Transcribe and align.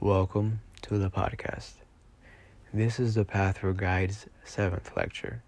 Welcome 0.00 0.60
to 0.82 0.98
the 0.98 1.08
podcast. 1.08 1.76
This 2.72 3.00
is 3.00 3.14
the 3.14 3.24
Pathwork 3.24 3.78
Guide's 3.78 4.26
seventh 4.44 4.94
lecture, 4.94 5.42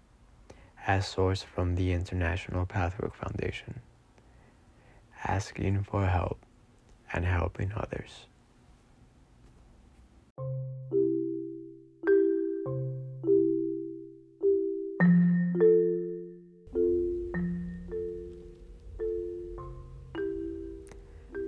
as 0.87 1.05
sourced 1.05 1.43
from 1.43 1.75
the 1.75 1.91
International 1.91 2.65
Pathwork 2.65 3.13
Foundation, 3.13 3.81
asking 5.23 5.83
for 5.83 6.07
help 6.07 6.39
and 7.13 7.25
helping 7.25 7.71
others. 7.75 8.25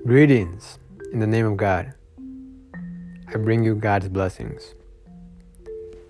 Greetings 0.05 0.77
in 1.11 1.20
the 1.20 1.27
name 1.27 1.47
of 1.47 1.57
God. 1.57 1.95
I 3.34 3.38
bring 3.38 3.63
you 3.63 3.75
God's 3.75 4.09
blessings. 4.09 4.75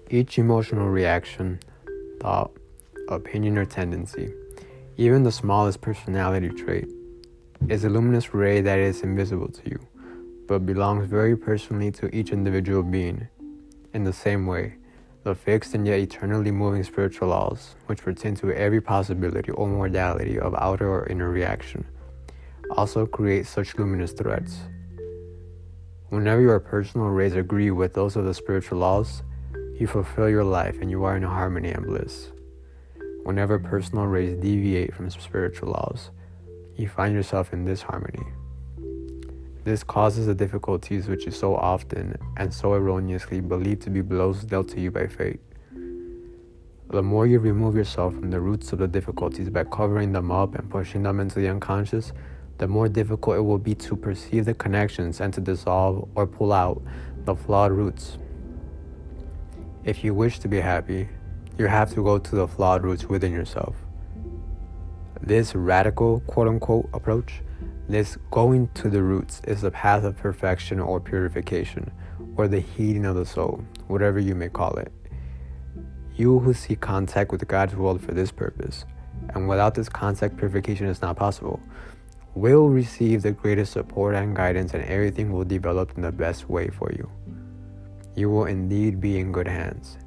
Each 0.10 0.40
emotional 0.40 0.90
reaction, 0.90 1.60
thought, 2.20 2.52
opinion, 3.10 3.60
or 3.60 3.66
tendency, 3.66 4.34
even 4.98 5.22
the 5.22 5.32
smallest 5.32 5.82
personality 5.82 6.50
trait, 6.50 6.88
is 7.70 7.84
a 7.84 7.90
luminous 7.90 8.34
ray 8.34 8.62
that 8.62 8.80
is 8.80 9.02
invisible 9.02 9.50
to 9.50 9.70
you, 9.70 9.80
but 10.48 10.66
belongs 10.66 11.08
very 11.08 11.38
personally 11.38 11.92
to 11.92 12.16
each 12.16 12.32
individual 12.32 12.82
being. 12.82 13.28
In 13.94 14.04
the 14.04 14.14
same 14.14 14.48
way, 14.48 14.78
the 15.24 15.36
fixed 15.36 15.76
and 15.76 15.86
yet 15.86 16.00
eternally 16.00 16.50
moving 16.50 16.84
spiritual 16.84 17.28
laws, 17.28 17.76
which 17.86 18.02
pertain 18.02 18.34
to 18.38 18.52
every 18.52 18.82
possibility 18.82 19.52
or 19.52 19.68
modality 19.68 20.40
of 20.40 20.56
outer 20.56 20.90
or 20.90 21.06
inner 21.06 21.30
reaction, 21.30 21.86
also 22.72 23.06
create 23.06 23.46
such 23.46 23.78
luminous 23.78 24.12
threads. 24.12 24.62
Whenever 26.12 26.42
your 26.42 26.60
personal 26.60 27.08
rays 27.08 27.36
agree 27.36 27.72
with 27.72 27.94
those 27.94 28.18
of 28.18 28.26
the 28.26 28.34
spiritual 28.34 28.80
laws, 28.80 29.24
you 29.80 29.88
fulfill 29.88 30.28
your 30.28 30.44
life 30.44 30.76
and 30.82 30.92
you 30.92 31.06
are 31.06 31.16
in 31.16 31.24
harmony 31.24 31.72
and 31.72 31.86
bliss. 31.86 32.34
Whenever 33.24 33.58
personal 33.58 34.08
rays 34.08 34.36
deviate 34.42 34.94
from 34.94 35.10
spiritual 35.10 35.70
laws, 35.70 36.12
you 36.76 36.90
find 36.90 37.14
yourself 37.14 37.54
in 37.54 37.64
disharmony. 37.64 38.26
This 39.64 39.86
causes 39.86 40.26
the 40.26 40.36
difficulties 40.36 41.08
which 41.08 41.26
you 41.26 41.32
so 41.32 41.56
often 41.56 42.18
and 42.36 42.54
so 42.54 42.74
erroneously 42.74 43.40
believe 43.40 43.80
to 43.80 43.90
be 43.90 44.02
blows 44.02 44.44
dealt 44.44 44.68
to 44.72 44.82
you 44.82 44.92
by 44.92 45.08
fate. 45.08 45.40
The 46.90 47.02
more 47.02 47.26
you 47.26 47.40
remove 47.40 47.78
yourself 47.78 48.16
from 48.16 48.32
the 48.32 48.42
roots 48.42 48.74
of 48.74 48.80
the 48.80 48.88
difficulties 48.90 49.50
by 49.50 49.64
covering 49.64 50.12
them 50.12 50.30
up 50.30 50.56
and 50.56 50.70
pushing 50.70 51.04
them 51.04 51.22
into 51.22 51.40
the 51.40 51.48
unconscious, 51.48 52.12
the 52.62 52.68
more 52.68 52.88
difficult 52.88 53.38
it 53.38 53.42
will 53.42 53.58
be 53.58 53.74
to 53.74 53.96
perceive 53.96 54.46
the 54.46 54.54
connections 54.54 55.20
and 55.20 55.34
to 55.34 55.42
dissolve 55.42 56.08
or 56.14 56.28
pull 56.28 56.54
out 56.54 56.80
the 57.26 57.36
flawed 57.36 57.72
roots. 57.72 58.20
If 59.84 60.04
you 60.04 60.14
wish 60.14 60.38
to 60.40 60.48
be 60.48 60.60
happy, 60.60 61.10
you 61.58 61.66
have 61.66 61.92
to 61.96 62.04
go 62.04 62.20
to 62.20 62.36
the 62.36 62.48
flawed 62.48 62.84
roots 62.84 63.06
within 63.06 63.32
yourself. 63.32 63.76
This 65.22 65.56
radical, 65.56 66.20
quote 66.28 66.48
unquote, 66.48 66.88
approach, 66.94 67.42
this 67.90 68.20
going 68.30 68.68
to 68.76 68.92
the 68.92 69.02
roots, 69.02 69.42
is 69.48 69.62
the 69.62 69.72
path 69.72 70.04
of 70.04 70.16
perfection 70.18 70.80
or 70.80 71.00
purification, 71.00 71.92
or 72.38 72.48
the 72.48 72.60
healing 72.60 73.08
of 73.08 73.16
the 73.16 73.26
soul, 73.26 73.66
whatever 73.88 74.20
you 74.20 74.36
may 74.36 74.50
call 74.50 74.76
it. 74.76 74.92
You 76.16 76.38
who 76.38 76.54
seek 76.54 76.80
contact 76.80 77.32
with 77.32 77.48
God's 77.48 77.76
world 77.76 78.02
for 78.04 78.14
this 78.14 78.30
purpose, 78.30 78.86
and 79.30 79.50
without 79.50 79.74
this 79.74 79.90
contact, 79.90 80.38
purification 80.38 80.86
is 80.86 81.02
not 81.02 81.16
possible 81.16 81.60
will 82.36 82.70
receive 82.70 83.22
the 83.22 83.32
greatest 83.32 83.74
support 83.74 84.16
and 84.16 84.36
guidance, 84.36 84.74
and 84.74 84.84
everything 84.86 85.32
will 85.32 85.44
develop 85.44 85.92
in 85.96 86.02
the 86.02 86.12
best 86.12 86.50
way 86.50 86.70
for 86.70 86.92
you. 86.92 87.10
You 88.16 88.30
will 88.30 88.46
indeed 88.46 89.00
be 89.00 89.20
in 89.20 89.32
good 89.32 89.48
hands. 89.48 89.98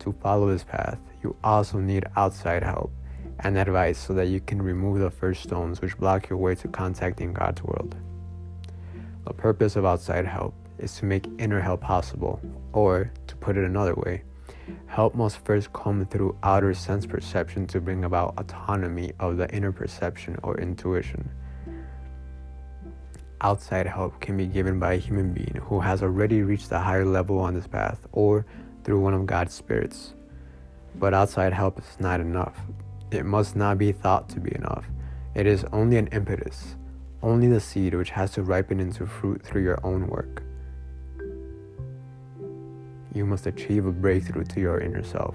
To 0.00 0.12
follow 0.22 0.50
this 0.50 0.64
path, 0.64 0.98
you 1.22 1.36
also 1.44 1.78
need 1.78 2.04
outside 2.16 2.62
help 2.62 2.92
and 3.40 3.56
advice 3.56 3.98
so 3.98 4.14
that 4.14 4.28
you 4.28 4.40
can 4.40 4.60
remove 4.60 4.98
the 4.98 5.10
first 5.10 5.42
stones 5.42 5.80
which 5.80 5.96
block 5.96 6.28
your 6.28 6.38
way 6.38 6.54
to 6.56 6.68
contacting 6.68 7.32
God's 7.32 7.62
world. 7.62 7.94
The 9.26 9.32
purpose 9.32 9.76
of 9.76 9.84
outside 9.84 10.26
help 10.26 10.54
is 10.78 10.96
to 10.96 11.04
make 11.04 11.28
inner 11.38 11.60
help 11.60 11.80
possible, 11.80 12.40
or, 12.72 13.12
to 13.26 13.36
put 13.36 13.56
it 13.56 13.64
another 13.64 13.94
way, 13.94 14.24
Help 14.86 15.14
must 15.14 15.44
first 15.44 15.72
come 15.72 16.04
through 16.06 16.36
outer 16.42 16.74
sense 16.74 17.06
perception 17.06 17.66
to 17.66 17.80
bring 17.80 18.04
about 18.04 18.34
autonomy 18.36 19.12
of 19.18 19.36
the 19.36 19.52
inner 19.54 19.72
perception 19.72 20.38
or 20.42 20.58
intuition. 20.58 21.30
Outside 23.40 23.86
help 23.86 24.20
can 24.20 24.36
be 24.36 24.46
given 24.46 24.78
by 24.78 24.92
a 24.92 24.98
human 24.98 25.32
being 25.32 25.58
who 25.62 25.80
has 25.80 26.02
already 26.02 26.42
reached 26.42 26.70
a 26.70 26.78
higher 26.78 27.04
level 27.04 27.38
on 27.38 27.54
this 27.54 27.66
path 27.66 28.06
or 28.12 28.46
through 28.84 29.00
one 29.00 29.14
of 29.14 29.26
God's 29.26 29.54
spirits. 29.54 30.14
But 30.94 31.14
outside 31.14 31.52
help 31.52 31.78
is 31.78 31.96
not 31.98 32.20
enough. 32.20 32.56
It 33.10 33.24
must 33.24 33.56
not 33.56 33.78
be 33.78 33.92
thought 33.92 34.28
to 34.30 34.40
be 34.40 34.54
enough. 34.54 34.84
It 35.34 35.46
is 35.46 35.64
only 35.72 35.96
an 35.96 36.08
impetus, 36.08 36.76
only 37.22 37.48
the 37.48 37.60
seed 37.60 37.94
which 37.94 38.10
has 38.10 38.30
to 38.32 38.42
ripen 38.42 38.78
into 38.78 39.06
fruit 39.06 39.42
through 39.42 39.62
your 39.62 39.80
own 39.84 40.06
work 40.06 40.42
you 43.14 43.26
must 43.26 43.46
achieve 43.46 43.86
a 43.86 43.92
breakthrough 43.92 44.44
to 44.44 44.60
your 44.60 44.80
inner 44.80 45.02
self. 45.02 45.34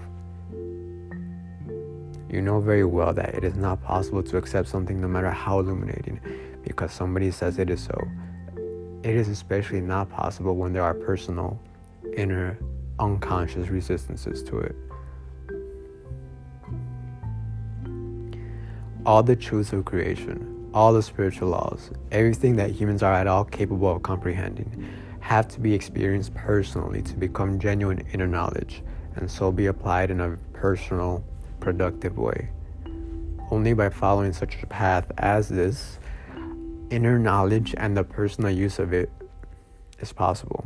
You 2.30 2.42
know 2.42 2.60
very 2.60 2.84
well 2.84 3.14
that 3.14 3.36
it 3.36 3.44
is 3.44 3.56
not 3.56 3.82
possible 3.84 4.22
to 4.24 4.38
accept 4.38 4.68
something 4.68 5.00
no 5.00 5.08
matter 5.08 5.32
how 5.32 5.60
illuminating 5.60 6.20
because 6.64 6.92
somebody 6.92 7.32
says 7.32 7.60
it 7.60 7.70
is 7.70 7.82
so. 7.82 7.98
It 9.04 9.16
is 9.16 9.30
especially 9.30 9.80
not 9.80 10.10
possible 10.10 10.56
when 10.56 10.74
there 10.74 10.84
are 10.84 10.94
personal, 10.94 11.60
inner, 12.16 12.58
unconscious 13.00 13.70
resistances 13.70 14.44
to 14.44 14.60
it. 14.60 14.76
All 19.06 19.24
the 19.24 19.36
truths 19.36 19.72
of 19.72 19.86
creation, 19.86 20.70
all 20.74 20.92
the 20.92 21.02
spiritual 21.02 21.50
laws, 21.50 21.92
everything 22.12 22.58
that 22.58 22.72
humans 22.72 23.04
are 23.04 23.14
at 23.14 23.28
all 23.28 23.46
capable 23.46 23.96
of 23.96 24.04
comprehending 24.04 24.86
have 25.28 25.50
to 25.50 25.60
be 25.60 25.74
experienced 25.74 26.34
personally 26.34 27.02
to 27.02 27.14
become 27.18 27.60
genuine 27.60 28.02
inner 28.14 28.26
knowledge 28.26 28.82
and 29.18 29.30
so 29.30 29.52
be 29.52 29.66
applied 29.66 30.10
in 30.10 30.22
a 30.22 30.38
personal, 30.54 31.22
productive 31.60 32.18
way. 32.18 32.48
Only 33.52 33.74
by 33.74 33.90
following 33.90 34.32
such 34.32 34.64
a 34.64 34.68
path 34.68 35.12
as 35.18 35.50
this, 35.50 36.00
inner 36.92 37.20
knowledge 37.20 37.76
and 37.78 37.98
the 37.98 38.06
personal 38.06 38.52
use 38.52 38.80
of 38.80 38.94
it 38.94 39.12
is 40.00 40.14
possible. 40.14 40.66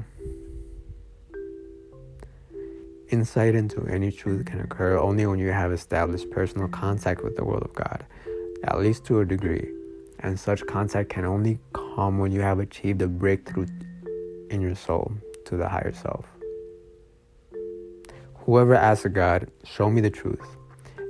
Insight 3.09 3.55
into 3.55 3.83
any 3.87 4.11
truth 4.11 4.45
can 4.45 4.59
occur 4.59 4.95
only 4.95 5.25
when 5.25 5.39
you 5.39 5.49
have 5.49 5.71
established 5.71 6.29
personal 6.29 6.67
contact 6.67 7.23
with 7.23 7.35
the 7.35 7.43
world 7.43 7.63
of 7.63 7.73
God, 7.73 8.05
at 8.65 8.77
least 8.77 9.05
to 9.05 9.21
a 9.21 9.25
degree, 9.25 9.71
and 10.19 10.39
such 10.39 10.63
contact 10.67 11.09
can 11.09 11.25
only 11.25 11.57
come 11.73 12.19
when 12.19 12.31
you 12.31 12.41
have 12.41 12.59
achieved 12.59 13.01
a 13.01 13.07
breakthrough 13.07 13.65
in 14.51 14.61
your 14.61 14.75
soul 14.75 15.11
to 15.45 15.57
the 15.57 15.67
higher 15.67 15.93
self. 15.93 16.25
Whoever 18.45 18.75
asks 18.75 19.07
God, 19.07 19.49
show 19.63 19.89
me 19.89 20.01
the 20.01 20.09
truth, 20.09 20.57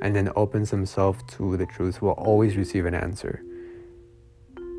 and 0.02 0.16
then 0.16 0.32
opens 0.36 0.70
himself 0.70 1.26
to 1.38 1.58
the 1.58 1.66
truth 1.66 2.02
will 2.02 2.12
always 2.12 2.56
receive 2.56 2.86
an 2.86 2.94
answer. 2.94 3.44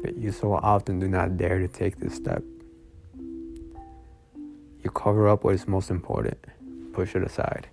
But 0.03 0.17
you 0.17 0.33
so 0.33 0.55
often 0.55 1.01
do 1.01 1.09
not 1.09 1.37
dare 1.37 1.59
to 1.59 1.69
take 1.69 1.99
this 1.99 2.15
step. 2.15 2.43
You 4.83 4.91
cover 4.91 5.29
up 5.29 5.45
what 5.45 5.55
is 5.55 5.69
most 5.69 5.91
important, 5.91 6.39
push 6.93 7.15
it 7.15 7.23
aside, 7.23 7.69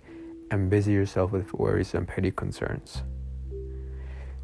and 0.50 0.70
busy 0.70 0.92
yourself 0.92 1.32
with 1.32 1.52
worries 1.54 1.94
and 1.94 2.06
petty 2.06 2.30
concerns. 2.30 3.02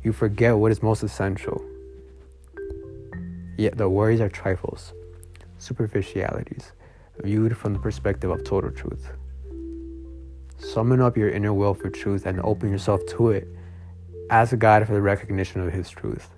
You 0.03 0.13
forget 0.13 0.57
what 0.57 0.71
is 0.71 0.83
most 0.83 1.03
essential. 1.03 1.65
Yet 3.57 3.79
the 3.79 3.89
worries 3.89 4.21
are 4.21 4.29
trifles, 4.29 4.93
superficialities, 5.67 6.73
viewed 7.23 7.57
from 7.57 7.73
the 7.73 7.79
perspective 7.79 8.31
of 8.31 8.45
total 8.45 8.71
truth. 8.71 9.11
Summon 10.59 11.01
up 11.01 11.17
your 11.17 11.29
inner 11.29 11.53
will 11.53 11.75
for 11.75 11.91
truth 11.91 12.25
and 12.25 12.41
open 12.41 12.71
yourself 12.71 13.01
to 13.09 13.31
it. 13.31 13.49
Ask 14.31 14.57
God 14.59 14.87
for 14.87 14.95
the 14.95 15.03
recognition 15.03 15.61
of 15.61 15.73
His 15.73 15.91
truth. 15.91 16.31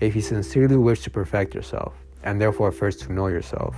If 0.00 0.16
you 0.16 0.22
sincerely 0.22 0.76
wish 0.76 1.02
to 1.02 1.10
perfect 1.10 1.54
yourself, 1.54 1.94
and 2.24 2.40
therefore 2.40 2.72
first 2.72 3.00
to 3.00 3.12
know 3.12 3.28
yourself, 3.28 3.76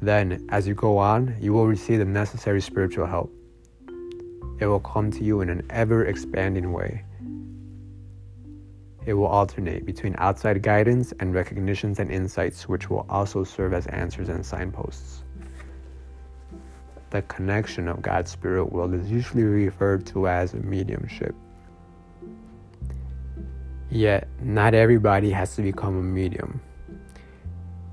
then 0.00 0.46
as 0.48 0.66
you 0.66 0.74
go 0.74 0.98
on, 0.98 1.36
you 1.40 1.52
will 1.52 1.66
receive 1.66 1.98
the 1.98 2.04
necessary 2.04 2.60
spiritual 2.60 3.06
help. 3.06 3.32
It 4.58 4.66
will 4.66 4.80
come 4.80 5.10
to 5.10 5.24
you 5.24 5.40
in 5.40 5.48
an 5.48 5.66
ever 5.70 6.06
expanding 6.06 6.72
way. 6.72 7.04
It 9.04 9.14
will 9.14 9.26
alternate 9.26 9.84
between 9.84 10.14
outside 10.18 10.62
guidance 10.62 11.12
and 11.18 11.34
recognitions 11.34 11.98
and 11.98 12.10
insights, 12.10 12.68
which 12.68 12.88
will 12.88 13.04
also 13.08 13.42
serve 13.42 13.74
as 13.74 13.86
answers 13.88 14.28
and 14.28 14.46
signposts. 14.46 15.24
The 17.10 17.22
connection 17.22 17.88
of 17.88 18.00
God's 18.00 18.30
spirit 18.30 18.72
world 18.72 18.94
is 18.94 19.10
usually 19.10 19.42
referred 19.42 20.06
to 20.06 20.28
as 20.28 20.54
mediumship. 20.54 21.34
Yet, 23.90 24.28
not 24.40 24.72
everybody 24.72 25.30
has 25.30 25.54
to 25.56 25.62
become 25.62 25.98
a 25.98 26.02
medium. 26.02 26.62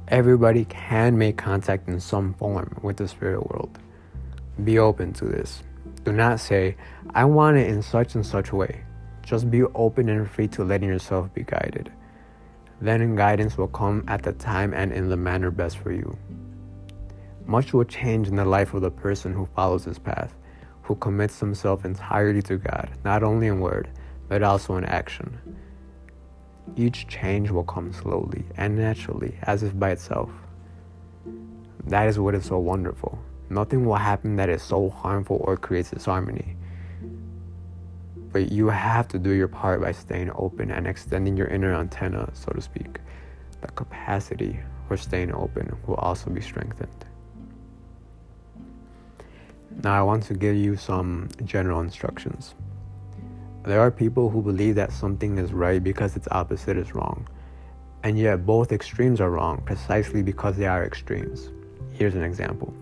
Everybody 0.08 0.66
can 0.66 1.18
make 1.18 1.38
contact 1.38 1.90
in 1.90 2.00
some 2.00 2.34
form 2.36 2.80
with 2.82 2.98
the 2.98 3.08
spirit 3.08 3.46
world. 3.52 3.78
Be 4.64 4.80
open 4.80 5.12
to 5.14 5.26
this. 5.26 5.64
Do 6.06 6.14
not 6.14 6.40
say, 6.40 6.78
I 7.14 7.26
want 7.26 7.58
it 7.58 7.68
in 7.68 7.82
such 7.82 8.16
and 8.16 8.26
such 8.26 8.54
way. 8.54 8.84
Just 9.30 9.52
be 9.52 9.62
open 9.62 10.10
and 10.10 10.28
free 10.28 10.48
to 10.48 10.64
letting 10.64 10.90
yourself 10.90 11.32
be 11.36 11.44
guided. 11.44 11.92
Then 12.82 13.16
guidance 13.16 13.60
will 13.60 13.68
come 13.68 14.04
at 14.08 14.24
the 14.24 14.32
time 14.32 14.74
and 14.74 14.92
in 14.92 15.08
the 15.08 15.18
manner 15.18 15.52
best 15.52 15.78
for 15.78 15.92
you. 15.92 16.18
Much 17.46 17.72
will 17.72 17.84
change 17.84 18.28
in 18.28 18.36
the 18.36 18.44
life 18.44 18.74
of 18.74 18.82
the 18.82 18.90
person 18.90 19.32
who 19.32 19.48
follows 19.56 19.86
this 19.86 20.00
path, 20.00 20.34
who 20.82 20.96
commits 20.96 21.40
himself 21.40 21.86
entirely 21.86 22.42
to 22.42 22.58
God, 22.58 22.90
not 23.06 23.22
only 23.22 23.46
in 23.46 23.60
word, 23.60 23.92
but 24.28 24.42
also 24.42 24.78
in 24.78 24.86
action. 24.86 25.38
Each 26.76 27.08
change 27.08 27.52
will 27.52 27.64
come 27.64 27.94
slowly 27.94 28.46
and 28.58 28.76
naturally, 28.76 29.38
as 29.44 29.62
if 29.62 29.78
by 29.78 29.92
itself. 29.92 30.32
That 31.86 32.08
is 32.08 32.18
what 32.18 32.34
is 32.34 32.46
so 32.46 32.58
wonderful. 32.58 33.20
Nothing 33.52 33.86
will 33.86 33.94
happen 33.94 34.38
that 34.38 34.50
is 34.50 34.64
so 34.64 34.90
harmful 34.90 35.38
or 35.42 35.56
creates 35.56 35.92
disharmony. 35.92 36.56
But 38.32 38.52
you 38.52 38.68
have 38.68 39.08
to 39.10 39.20
do 39.20 39.32
your 39.32 39.48
part 39.48 39.82
by 39.82 39.92
staying 39.92 40.32
open 40.36 40.72
and 40.72 40.86
extending 40.86 41.36
your 41.36 41.48
inner 41.48 41.74
antenna, 41.74 42.30
so 42.34 42.52
to 42.52 42.62
speak. 42.62 43.00
The 43.62 43.68
capacity 43.70 44.60
for 44.88 44.98
staying 44.98 45.34
open 45.34 45.76
will 45.88 45.96
also 45.96 46.30
be 46.30 46.42
strengthened. 46.42 47.06
Now, 49.84 49.98
I 49.98 50.02
want 50.02 50.24
to 50.24 50.34
give 50.34 50.56
you 50.56 50.76
some 50.76 51.30
general 51.46 51.80
instructions. 51.80 52.56
There 53.64 53.80
are 53.80 53.92
people 53.92 54.30
who 54.30 54.42
believe 54.42 54.76
that 54.76 54.92
something 54.92 55.38
is 55.38 55.54
right 55.54 55.84
because 55.84 56.16
its 56.16 56.28
opposite 56.32 56.78
is 56.78 56.96
wrong, 56.96 57.28
and 58.04 58.18
yet 58.18 58.46
both 58.46 58.72
extremes 58.72 59.22
are 59.22 59.30
wrong 59.30 59.62
precisely 59.66 60.24
because 60.24 60.58
they 60.58 60.66
are 60.66 60.84
extremes. 60.84 61.50
Here's 61.92 62.16
an 62.16 62.24
example 62.24 62.74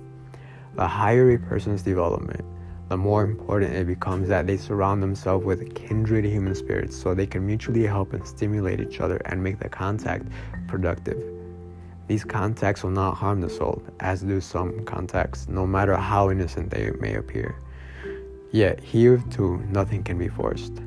The 0.75 0.87
higher 0.87 1.31
a 1.31 1.39
person's 1.39 1.81
development, 1.81 2.45
the 2.89 2.97
more 2.97 3.23
important 3.23 3.73
it 3.73 3.85
becomes 3.85 4.29
that 4.29 4.47
they 4.47 4.55
surround 4.55 5.03
themselves 5.03 5.45
with 5.45 5.75
kindred 5.75 6.23
human 6.23 6.55
spirits 6.55 6.95
so 6.95 7.13
they 7.13 7.27
can 7.27 7.45
mutually 7.45 7.85
help 7.85 8.13
and 8.13 8.25
stimulate 8.25 8.79
each 8.79 9.01
other 9.01 9.17
and 9.25 9.43
make 9.43 9.59
the 9.59 9.67
contact 9.67 10.25
productive. 10.67 11.21
These 12.07 12.23
contacts 12.23 12.83
will 12.83 12.91
not 12.91 13.15
harm 13.15 13.41
the 13.41 13.49
soul, 13.49 13.83
as 13.99 14.21
do 14.21 14.39
some 14.39 14.85
contacts, 14.85 15.49
no 15.49 15.67
matter 15.67 15.97
how 15.97 16.29
innocent 16.29 16.71
they 16.71 16.91
may 17.01 17.15
appear. 17.15 17.57
Yet, 18.51 18.79
here 18.79 19.21
too, 19.29 19.57
nothing 19.69 20.03
can 20.03 20.17
be 20.17 20.29
forced. 20.29 20.81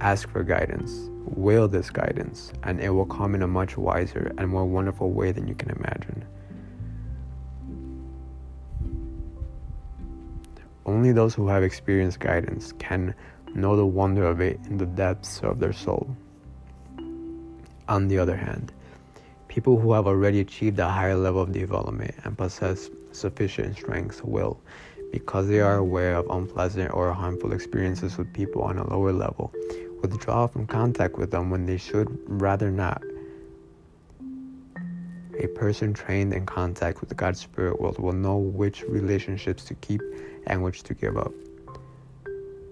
Ask 0.00 0.28
for 0.28 0.44
guidance, 0.44 1.10
will 1.24 1.66
this 1.66 1.90
guidance, 1.90 2.52
and 2.62 2.80
it 2.80 2.90
will 2.90 3.06
come 3.06 3.34
in 3.34 3.42
a 3.42 3.48
much 3.48 3.76
wiser 3.76 4.32
and 4.38 4.48
more 4.48 4.64
wonderful 4.64 5.10
way 5.10 5.32
than 5.32 5.48
you 5.48 5.56
can 5.56 5.70
imagine. 5.70 6.24
Only 10.86 11.12
those 11.12 11.34
who 11.34 11.48
have 11.48 11.62
experienced 11.62 12.20
guidance 12.20 12.72
can 12.78 13.14
know 13.54 13.76
the 13.76 13.86
wonder 13.86 14.26
of 14.26 14.40
it 14.40 14.60
in 14.66 14.78
the 14.78 14.86
depths 14.86 15.40
of 15.40 15.60
their 15.60 15.72
soul. 15.72 16.16
On 17.88 18.08
the 18.08 18.18
other 18.18 18.36
hand, 18.36 18.72
People 19.54 19.78
who 19.78 19.92
have 19.92 20.08
already 20.08 20.40
achieved 20.40 20.80
a 20.80 20.88
higher 20.88 21.14
level 21.14 21.40
of 21.40 21.52
development 21.52 22.12
and 22.24 22.36
possess 22.36 22.90
sufficient 23.12 23.76
strength 23.76 24.24
will, 24.24 24.60
because 25.12 25.46
they 25.46 25.60
are 25.60 25.76
aware 25.76 26.16
of 26.16 26.28
unpleasant 26.28 26.92
or 26.92 27.12
harmful 27.12 27.52
experiences 27.52 28.18
with 28.18 28.32
people 28.32 28.62
on 28.62 28.78
a 28.78 28.90
lower 28.90 29.12
level, 29.12 29.52
withdraw 30.02 30.48
from 30.48 30.66
contact 30.66 31.16
with 31.18 31.30
them 31.30 31.50
when 31.50 31.66
they 31.66 31.76
should 31.76 32.08
rather 32.26 32.68
not. 32.68 33.00
A 35.38 35.46
person 35.54 35.94
trained 35.94 36.34
in 36.34 36.46
contact 36.46 36.98
with 36.98 37.08
the 37.08 37.14
God's 37.14 37.38
spirit 37.38 37.80
world 37.80 38.00
will 38.00 38.12
know 38.12 38.38
which 38.38 38.82
relationships 38.82 39.64
to 39.66 39.74
keep 39.74 40.02
and 40.46 40.62
which 40.62 40.82
to 40.84 40.94
give 40.94 41.16
up. 41.16 41.32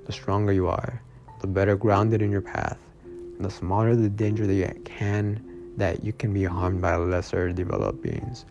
The 0.07 0.13
stronger 0.13 0.53
you 0.53 0.69
are, 0.69 1.01
the 1.41 1.47
better 1.47 1.77
grounded 1.77 2.23
in 2.23 2.31
your 2.31 2.41
path, 2.41 2.79
and 3.05 3.45
the 3.45 3.51
smaller 3.51 3.95
the 3.97 4.09
danger 4.09 4.47
that 4.47 4.85
can 4.85 5.75
that 5.77 6.05
you 6.05 6.13
can 6.13 6.33
be 6.35 6.45
harmed 6.45 6.83
by 6.83 6.97
lesser 6.97 7.51
developed 7.53 8.03
beings, 8.03 8.45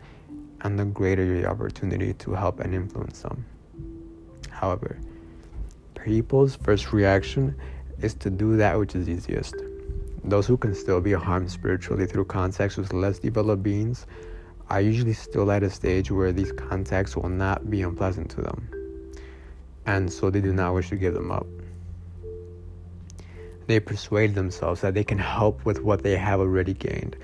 and 0.62 0.78
the 0.78 0.86
greater 0.86 1.24
your 1.24 1.48
opportunity 1.48 2.14
to 2.14 2.34
help 2.34 2.60
and 2.60 2.74
influence 2.74 3.22
them. 3.22 3.46
However, 4.50 4.98
people's 5.96 6.56
first 6.56 6.92
reaction 6.94 7.56
is 8.02 8.14
to 8.16 8.30
do 8.30 8.58
that 8.58 8.78
which 8.78 8.96
is 8.96 9.08
easiest. 9.08 9.56
Those 10.24 10.48
who 10.48 10.58
can 10.58 10.74
still 10.76 11.02
be 11.02 11.14
harmed 11.14 11.52
spiritually 11.52 12.06
through 12.06 12.26
contacts 12.26 12.78
with 12.78 12.94
less 12.94 13.20
developed 13.20 13.64
beings 13.64 14.06
are 14.70 14.82
usually 14.82 15.14
still 15.14 15.52
at 15.52 15.64
a 15.64 15.70
stage 15.70 16.12
where 16.12 16.32
these 16.32 16.52
contacts 16.52 17.16
will 17.16 17.30
not 17.30 17.70
be 17.70 17.82
unpleasant 17.82 18.30
to 18.32 18.42
them, 18.42 18.70
and 19.86 20.12
so 20.12 20.30
they 20.30 20.42
do 20.42 20.54
not 20.54 20.74
wish 20.74 20.90
to 20.90 20.96
give 20.96 21.14
them 21.14 21.32
up 21.32 21.48
they 23.72 23.80
persuade 23.80 24.36
themselves 24.36 24.82
that 24.82 24.94
they 24.94 25.04
can 25.04 25.18
help 25.18 25.64
with 25.64 25.82
what 25.82 26.04
they 26.04 26.18
have 26.18 26.42
already 26.42 26.74
gained. 26.74 27.16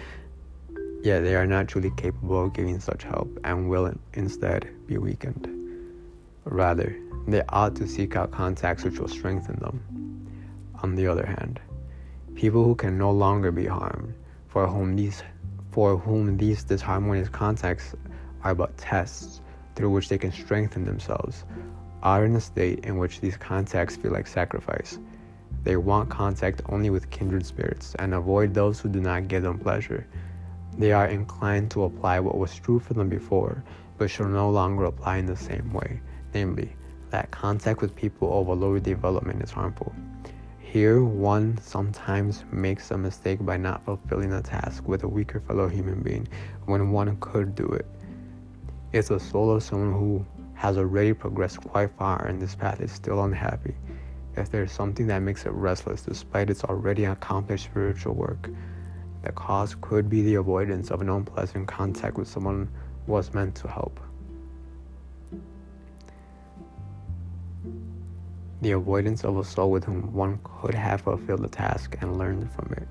Yet 1.03 1.21
they 1.21 1.35
are 1.35 1.45
not 1.45 1.67
truly 1.67 1.91
capable 1.97 2.45
of 2.45 2.53
giving 2.53 2.79
such 2.79 3.03
help 3.03 3.37
and 3.43 3.69
will 3.69 3.93
instead 4.13 4.69
be 4.87 4.97
weakened. 4.97 5.47
Rather, 6.45 6.95
they 7.27 7.43
ought 7.49 7.75
to 7.75 7.87
seek 7.87 8.15
out 8.15 8.31
contacts 8.31 8.85
which 8.85 8.97
will 8.97 9.09
strengthen 9.09 9.59
them. 9.59 9.81
On 10.81 10.95
the 10.95 11.07
other 11.07 11.25
hand, 11.25 11.59
people 12.35 12.63
who 12.63 12.75
can 12.75 12.97
no 12.97 13.11
longer 13.11 13.51
be 13.51 13.65
harmed, 13.65 14.13
for 14.47 14.67
whom 14.67 14.95
these 14.95 15.23
for 15.71 15.97
whom 15.97 16.37
these 16.37 16.63
disharmonious 16.63 17.29
contacts 17.29 17.93
are 18.43 18.55
but 18.55 18.75
tests 18.77 19.41
through 19.75 19.89
which 19.89 20.07
they 20.07 20.17
can 20.17 20.31
strengthen 20.31 20.85
themselves, 20.85 21.43
are 22.03 22.25
in 22.25 22.35
a 22.35 22.41
state 22.41 22.85
in 22.85 22.97
which 22.97 23.19
these 23.19 23.37
contacts 23.37 23.95
feel 23.95 24.11
like 24.11 24.27
sacrifice 24.27 24.99
they 25.67 25.75
want 25.75 26.09
contact 26.09 26.61
only 26.67 26.89
with 26.89 27.09
kindred 27.09 27.45
spirits 27.45 27.93
and 27.99 28.13
avoid 28.13 28.53
those 28.53 28.79
who 28.79 28.87
do 28.87 29.01
not 29.01 29.27
give 29.27 29.43
them 29.43 29.59
pleasure. 29.59 30.07
They 30.77 30.93
are 30.93 31.07
inclined 31.07 31.71
to 31.71 31.83
apply 31.83 32.21
what 32.21 32.37
was 32.37 32.55
true 32.55 32.79
for 32.79 32.93
them 32.93 33.09
before, 33.09 33.65
but 33.97 34.09
shall 34.09 34.29
no 34.29 34.49
longer 34.49 34.85
apply 34.85 35.17
in 35.17 35.25
the 35.25 35.35
same 35.35 35.73
way, 35.73 35.99
namely, 36.33 36.73
that 37.09 37.31
contact 37.31 37.81
with 37.81 37.93
people 37.97 38.39
of 38.39 38.47
a 38.47 38.53
lower 38.53 38.79
development 38.79 39.43
is 39.43 39.51
harmful. 39.51 39.93
Here, 40.59 41.03
one 41.03 41.57
sometimes 41.57 42.45
makes 42.49 42.91
a 42.91 42.97
mistake 42.97 43.45
by 43.45 43.57
not 43.57 43.83
fulfilling 43.83 44.31
a 44.31 44.41
task 44.41 44.87
with 44.87 45.03
a 45.03 45.07
weaker 45.09 45.41
fellow 45.41 45.67
human 45.67 46.01
being 46.01 46.29
when 46.65 46.91
one 46.91 47.17
could 47.19 47.55
do 47.55 47.67
it. 47.67 47.85
It's 48.93 49.09
the 49.09 49.19
soul 49.19 49.51
of 49.51 49.63
someone 49.63 49.91
who 49.91 50.25
has 50.57 50.75
already 50.75 51.13
progressed 51.13 51.61
quite 51.61 51.91
far 51.97 52.25
and 52.25 52.41
this 52.41 52.55
path 52.55 52.81
is 52.81 52.91
still 52.91 53.23
unhappy, 53.23 53.75
if 54.35 54.49
there's 54.49 54.71
something 54.71 55.05
that 55.05 55.19
makes 55.19 55.45
it 55.45 55.51
restless 55.51 56.01
despite 56.01 56.49
its 56.49 56.63
already 56.63 57.05
accomplished 57.05 57.65
spiritual 57.65 58.15
work, 58.15 58.49
the 59.21 59.31
cause 59.31 59.75
could 59.81 60.09
be 60.09 60.23
the 60.23 60.35
avoidance 60.35 60.89
of 60.89 61.01
an 61.01 61.09
unpleasant 61.09 61.67
contact 61.67 62.17
with 62.17 62.27
someone 62.27 62.69
was 63.05 63.33
meant 63.35 63.53
to 63.55 63.67
help. 63.67 63.99
The 68.61 68.71
avoidance 68.71 69.23
of 69.23 69.37
a 69.37 69.43
soul 69.43 69.69
with 69.69 69.83
whom 69.83 70.11
one 70.11 70.39
could 70.43 70.73
have 70.73 71.01
fulfilled 71.01 71.43
the 71.43 71.49
task 71.49 71.95
and 72.01 72.17
learned 72.17 72.51
from 72.51 72.73
it. 72.73 72.87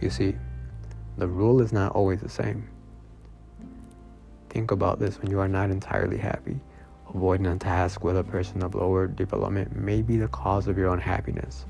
You 0.00 0.10
see, 0.10 0.34
the 1.16 1.28
rule 1.28 1.62
is 1.62 1.72
not 1.72 1.92
always 1.92 2.20
the 2.20 2.28
same. 2.28 2.68
Think 4.50 4.70
about 4.70 4.98
this 4.98 5.20
when 5.20 5.30
you 5.30 5.40
are 5.40 5.48
not 5.48 5.70
entirely 5.70 6.18
happy. 6.18 6.58
Avoiding 7.14 7.46
a 7.46 7.56
task 7.56 8.04
with 8.04 8.16
a 8.16 8.24
person 8.24 8.62
of 8.62 8.74
lower 8.74 9.06
development 9.06 9.76
may 9.76 10.02
be 10.02 10.16
the 10.16 10.28
cause 10.28 10.68
of 10.68 10.76
your 10.76 10.92
unhappiness. 10.92 11.64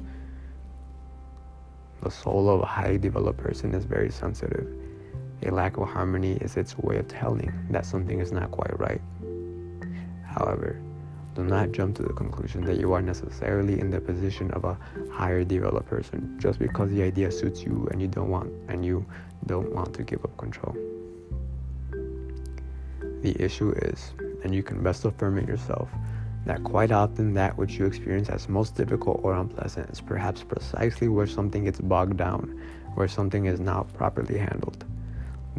The 2.02 2.10
soul 2.10 2.48
of 2.48 2.60
a 2.60 2.66
highly 2.66 2.98
developed 2.98 3.38
person 3.38 3.74
is 3.74 3.84
very 3.84 4.10
sensitive. 4.10 4.68
A 5.42 5.50
lack 5.50 5.76
of 5.76 5.88
harmony 5.88 6.32
is 6.40 6.56
its 6.56 6.76
way 6.78 6.98
of 6.98 7.08
telling 7.08 7.52
that 7.70 7.86
something 7.86 8.20
is 8.20 8.32
not 8.32 8.50
quite 8.50 8.78
right. 8.78 9.00
However, 10.24 10.80
do 11.34 11.44
not 11.44 11.72
jump 11.72 11.96
to 11.96 12.02
the 12.02 12.12
conclusion 12.12 12.64
that 12.64 12.78
you 12.78 12.92
are 12.92 13.02
necessarily 13.02 13.78
in 13.78 13.90
the 13.90 14.00
position 14.00 14.50
of 14.52 14.64
a 14.64 14.76
higher 15.12 15.44
developed 15.44 15.88
person 15.88 16.36
just 16.38 16.58
because 16.58 16.90
the 16.90 17.02
idea 17.02 17.30
suits 17.30 17.62
you 17.62 17.88
and 17.92 18.00
you 18.00 18.08
don't 18.08 18.28
want 18.28 18.52
and 18.68 18.84
you 18.84 19.06
don't 19.46 19.72
want 19.72 19.94
to 19.94 20.02
give 20.02 20.24
up 20.24 20.36
control. 20.36 20.76
The 23.22 23.40
issue 23.42 23.70
is 23.72 24.12
and 24.44 24.54
you 24.54 24.62
can 24.62 24.82
best 24.82 25.04
affirm 25.04 25.38
it 25.38 25.48
yourself 25.48 25.88
that 26.46 26.64
quite 26.64 26.92
often 26.92 27.34
that 27.34 27.56
which 27.58 27.74
you 27.74 27.84
experience 27.84 28.28
as 28.28 28.48
most 28.48 28.74
difficult 28.74 29.20
or 29.22 29.34
unpleasant 29.34 29.90
is 29.90 30.00
perhaps 30.00 30.42
precisely 30.42 31.08
where 31.08 31.26
something 31.26 31.64
gets 31.64 31.80
bogged 31.80 32.16
down, 32.16 32.58
where 32.94 33.08
something 33.08 33.44
is 33.44 33.60
not 33.60 33.92
properly 33.94 34.38
handled. 34.38 34.84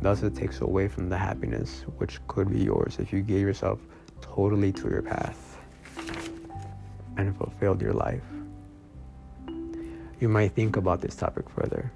Thus, 0.02 0.24
it 0.24 0.36
takes 0.36 0.62
away 0.62 0.88
from 0.88 1.10
the 1.10 1.18
happiness 1.18 1.84
which 1.98 2.26
could 2.28 2.50
be 2.50 2.60
yours 2.64 2.98
if 3.00 3.14
you 3.14 3.22
gave 3.22 3.42
yourself 3.42 3.80
totally 4.22 4.72
to 4.72 4.90
your 4.90 5.02
path 5.02 5.58
and 7.18 7.38
fulfilled 7.38 7.82
your 7.82 7.94
life. 7.94 8.24
You 10.20 10.30
might 10.30 10.54
think 10.54 10.78
about 10.78 11.02
this 11.02 11.16
topic 11.16 11.50
further. 11.50 11.92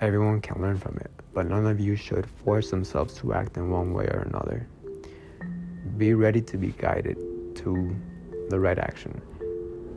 Everyone 0.00 0.40
can 0.40 0.60
learn 0.60 0.78
from 0.78 0.96
it, 0.96 1.10
but 1.32 1.46
none 1.46 1.66
of 1.66 1.78
you 1.78 1.94
should 1.94 2.26
force 2.26 2.70
themselves 2.70 3.14
to 3.18 3.34
act 3.34 3.56
in 3.56 3.70
one 3.70 3.92
way 3.92 4.06
or 4.06 4.26
another. 4.28 4.66
Be 5.96 6.12
ready 6.12 6.42
to 6.42 6.58
be 6.58 6.72
guided 6.72 7.16
to 7.56 7.96
the 8.50 8.60
right 8.60 8.78
action. 8.78 9.20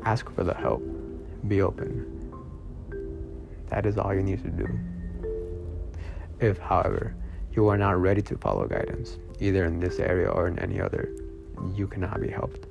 Ask 0.06 0.30
for 0.34 0.44
the 0.44 0.54
help. 0.54 0.82
Be 1.48 1.62
open. 1.62 2.06
That 3.68 3.86
is 3.86 3.98
all 3.98 4.14
you 4.14 4.24
need 4.24 4.42
to 4.44 4.50
do. 4.50 4.68
If, 6.40 6.58
however, 6.58 7.16
you 7.52 7.68
are 7.68 7.78
not 7.78 8.00
ready 8.00 8.22
to 8.22 8.38
follow 8.38 8.66
guidance, 8.66 9.18
either 9.42 9.66
in 9.66 9.80
this 9.82 10.00
area 10.00 10.30
or 10.30 10.48
in 10.48 10.58
any 10.60 10.80
other, 10.80 11.10
you 11.76 11.86
cannot 11.86 12.22
be 12.22 12.30
helped. 12.30 12.68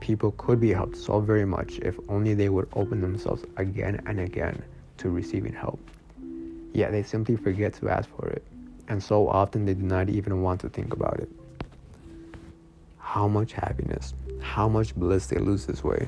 People 0.00 0.32
could 0.32 0.60
be 0.60 0.72
helped 0.72 0.96
so 0.96 1.20
very 1.20 1.46
much 1.46 1.78
if 1.78 1.98
only 2.08 2.34
they 2.34 2.50
would 2.50 2.68
open 2.74 3.00
themselves 3.00 3.44
again 3.56 4.02
and 4.06 4.20
again 4.20 4.62
to 4.98 5.08
receiving 5.08 5.54
help. 5.54 5.80
Yet 6.74 6.92
they 6.92 7.02
simply 7.02 7.36
forget 7.36 7.72
to 7.74 7.88
ask 7.88 8.10
for 8.10 8.28
it, 8.28 8.44
and 8.88 9.02
so 9.02 9.26
often 9.28 9.64
they 9.64 9.74
do 9.74 9.82
not 9.82 10.10
even 10.10 10.42
want 10.42 10.60
to 10.60 10.68
think 10.68 10.92
about 10.92 11.20
it. 11.20 11.30
How 13.16 13.28
much 13.28 13.54
happiness, 13.54 14.12
how 14.42 14.68
much 14.68 14.94
bliss 14.94 15.28
they 15.28 15.38
lose 15.38 15.64
this 15.64 15.82
way. 15.82 16.06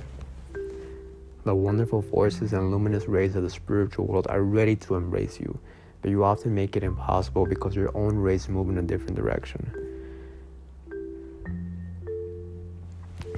The 1.45 1.55
wonderful 1.55 2.03
forces 2.03 2.53
and 2.53 2.71
luminous 2.71 3.09
rays 3.09 3.35
of 3.35 3.45
the 3.45 3.49
spiritual 3.49 4.05
world 4.05 4.27
are 4.29 4.43
ready 4.43 4.77
to 4.77 4.95
embrace 4.95 5.41
you, 5.41 5.59
but 6.03 6.11
you 6.11 6.23
often 6.23 6.55
make 6.55 6.77
it 6.77 6.83
impossible 6.83 7.47
because 7.47 7.75
your 7.75 7.97
own 7.97 8.17
rays 8.17 8.47
move 8.51 8.69
in 8.69 8.77
a 8.77 8.83
different 8.83 9.17
direction. 9.17 9.73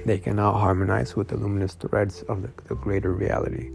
They 0.05 0.19
cannot 0.19 0.59
harmonize 0.59 1.15
with 1.15 1.29
the 1.29 1.37
luminous 1.37 1.75
threads 1.75 2.23
of 2.23 2.43
the, 2.43 2.50
the 2.67 2.75
greater 2.75 3.12
reality 3.12 3.71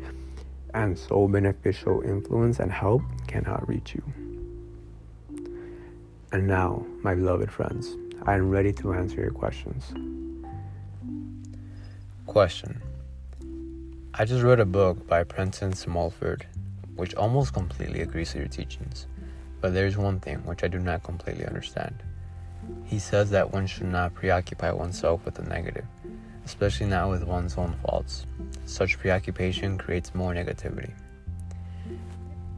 and 0.74 1.00
so 1.00 1.26
beneficial 1.30 2.02
influence 2.02 2.60
and 2.60 2.70
help 2.70 3.02
cannot 3.28 3.66
reach 3.66 3.96
you. 3.96 4.04
And 6.34 6.48
now, 6.48 6.86
my 7.02 7.16
beloved 7.16 7.50
friends, 7.50 7.96
I 8.24 8.36
am 8.36 8.50
ready 8.50 8.74
to 8.74 8.94
answer 8.94 9.22
your 9.22 9.32
questions. 9.32 9.94
Question 12.26 12.82
I 14.14 14.26
just 14.26 14.44
read 14.44 14.60
a 14.60 14.66
book 14.66 15.06
by 15.08 15.24
Prentice 15.24 15.86
Mulford, 15.86 16.48
which 16.96 17.14
almost 17.16 17.54
completely 17.54 18.02
agrees 18.02 18.34
with 18.34 18.42
your 18.42 18.48
teachings, 18.48 19.08
but 19.62 19.74
there's 19.74 19.98
one 19.98 20.20
thing 20.20 20.38
which 20.46 20.64
I 20.64 20.68
do 20.68 20.80
not 20.80 21.04
completely 21.04 21.46
understand. 21.46 22.02
He 22.86 22.98
says 22.98 23.30
that 23.32 23.52
one 23.52 23.68
should 23.68 23.88
not 23.88 24.14
preoccupy 24.14 24.72
oneself 24.72 25.26
with 25.26 25.36
the 25.36 25.44
negative, 25.44 25.86
especially 26.46 26.88
not 26.88 27.10
with 27.10 27.24
one's 27.24 27.58
own 27.58 27.76
faults. 27.86 28.26
Such 28.66 28.98
preoccupation 28.98 29.78
creates 29.78 30.16
more 30.16 30.34
negativity. 30.34 30.94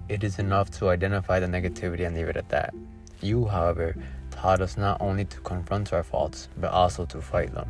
It 0.08 0.24
is 0.24 0.40
enough 0.40 0.70
to 0.80 0.90
identify 0.90 1.40
the 1.40 1.48
negativity 1.48 2.06
and 2.06 2.16
leave 2.16 2.30
it 2.30 2.38
at 2.38 2.50
that. 2.50 2.74
You, 3.22 3.46
however, 3.46 3.96
taught 4.38 4.62
us 4.62 4.78
not 4.78 5.02
only 5.02 5.26
to 5.26 5.40
confront 5.40 5.92
our 5.94 6.04
faults, 6.04 6.48
but 6.58 6.72
also 6.72 7.06
to 7.08 7.22
fight 7.22 7.54
them. 7.54 7.70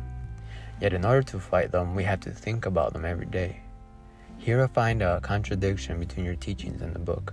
Yet, 0.80 0.92
in 0.92 1.04
order 1.04 1.22
to 1.22 1.40
fight 1.40 1.72
them, 1.72 1.94
we 1.94 2.04
have 2.04 2.20
to 2.20 2.30
think 2.30 2.66
about 2.66 2.92
them 2.92 3.04
every 3.04 3.26
day. 3.26 3.62
Here 4.36 4.62
I 4.62 4.66
find 4.66 5.02
a 5.02 5.20
contradiction 5.20 5.98
between 5.98 6.26
your 6.26 6.36
teachings 6.36 6.82
and 6.82 6.94
the 6.94 6.98
book. 6.98 7.32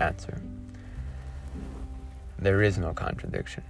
Answer 0.00 0.40
There 2.38 2.62
is 2.62 2.78
no 2.78 2.92
contradiction. 2.94 3.62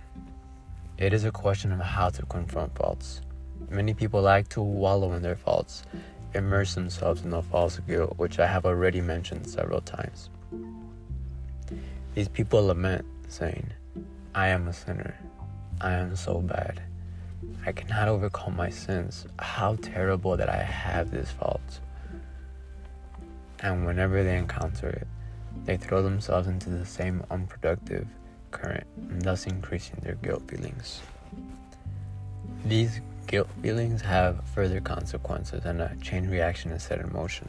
It 0.97 1.13
is 1.13 1.25
a 1.25 1.33
question 1.33 1.73
of 1.73 1.81
how 1.81 2.09
to 2.11 2.25
confront 2.27 2.75
faults. 2.79 3.21
Many 3.69 3.95
people 3.95 4.23
like 4.23 4.49
to 4.51 4.63
wallow 4.63 5.13
in 5.13 5.23
their 5.23 5.37
faults, 5.37 5.83
immerse 6.35 6.75
themselves 6.75 7.23
in 7.23 7.31
the 7.31 7.43
false 7.43 7.81
guilt, 7.81 8.15
which 8.17 8.39
I 8.39 8.47
have 8.47 8.65
already 8.65 9.01
mentioned 9.01 9.49
several 9.49 9.81
times. 9.81 10.31
These 12.15 12.29
people 12.29 12.65
lament, 12.65 13.05
saying, 13.29 13.73
I 14.37 14.49
am 14.49 14.69
a 14.69 14.73
sinner. 14.73 15.17
I 15.81 15.95
am 15.95 16.15
so 16.15 16.43
bad. 16.43 16.83
I 17.65 17.73
cannot 17.73 18.09
overcome 18.09 18.55
my 18.55 18.69
sins. 18.69 19.27
How 19.39 19.77
terrible 19.77 20.37
that 20.37 20.51
I 20.51 20.63
have 20.63 21.11
this 21.11 21.31
fault. 21.31 21.81
And 23.61 23.87
whenever 23.87 24.23
they 24.23 24.37
encounter 24.37 24.91
it, 24.91 25.09
they 25.65 25.79
throw 25.79 26.03
themselves 26.03 26.49
into 26.49 26.69
the 26.69 26.85
same 26.85 27.25
unproductive 27.31 28.07
current, 28.51 28.87
thus 29.25 29.47
increasing 29.47 30.01
their 30.03 30.17
guilt 30.17 30.43
feelings. 30.49 31.01
These 32.67 33.01
Guilt 33.27 33.49
feelings 33.61 34.03
have 34.03 34.45
further 34.55 34.81
consequences 34.81 35.65
and 35.65 35.81
a 35.81 35.97
chain 36.01 36.29
reaction 36.31 36.71
is 36.71 36.85
set 36.85 37.01
in 37.01 37.13
motion. 37.13 37.49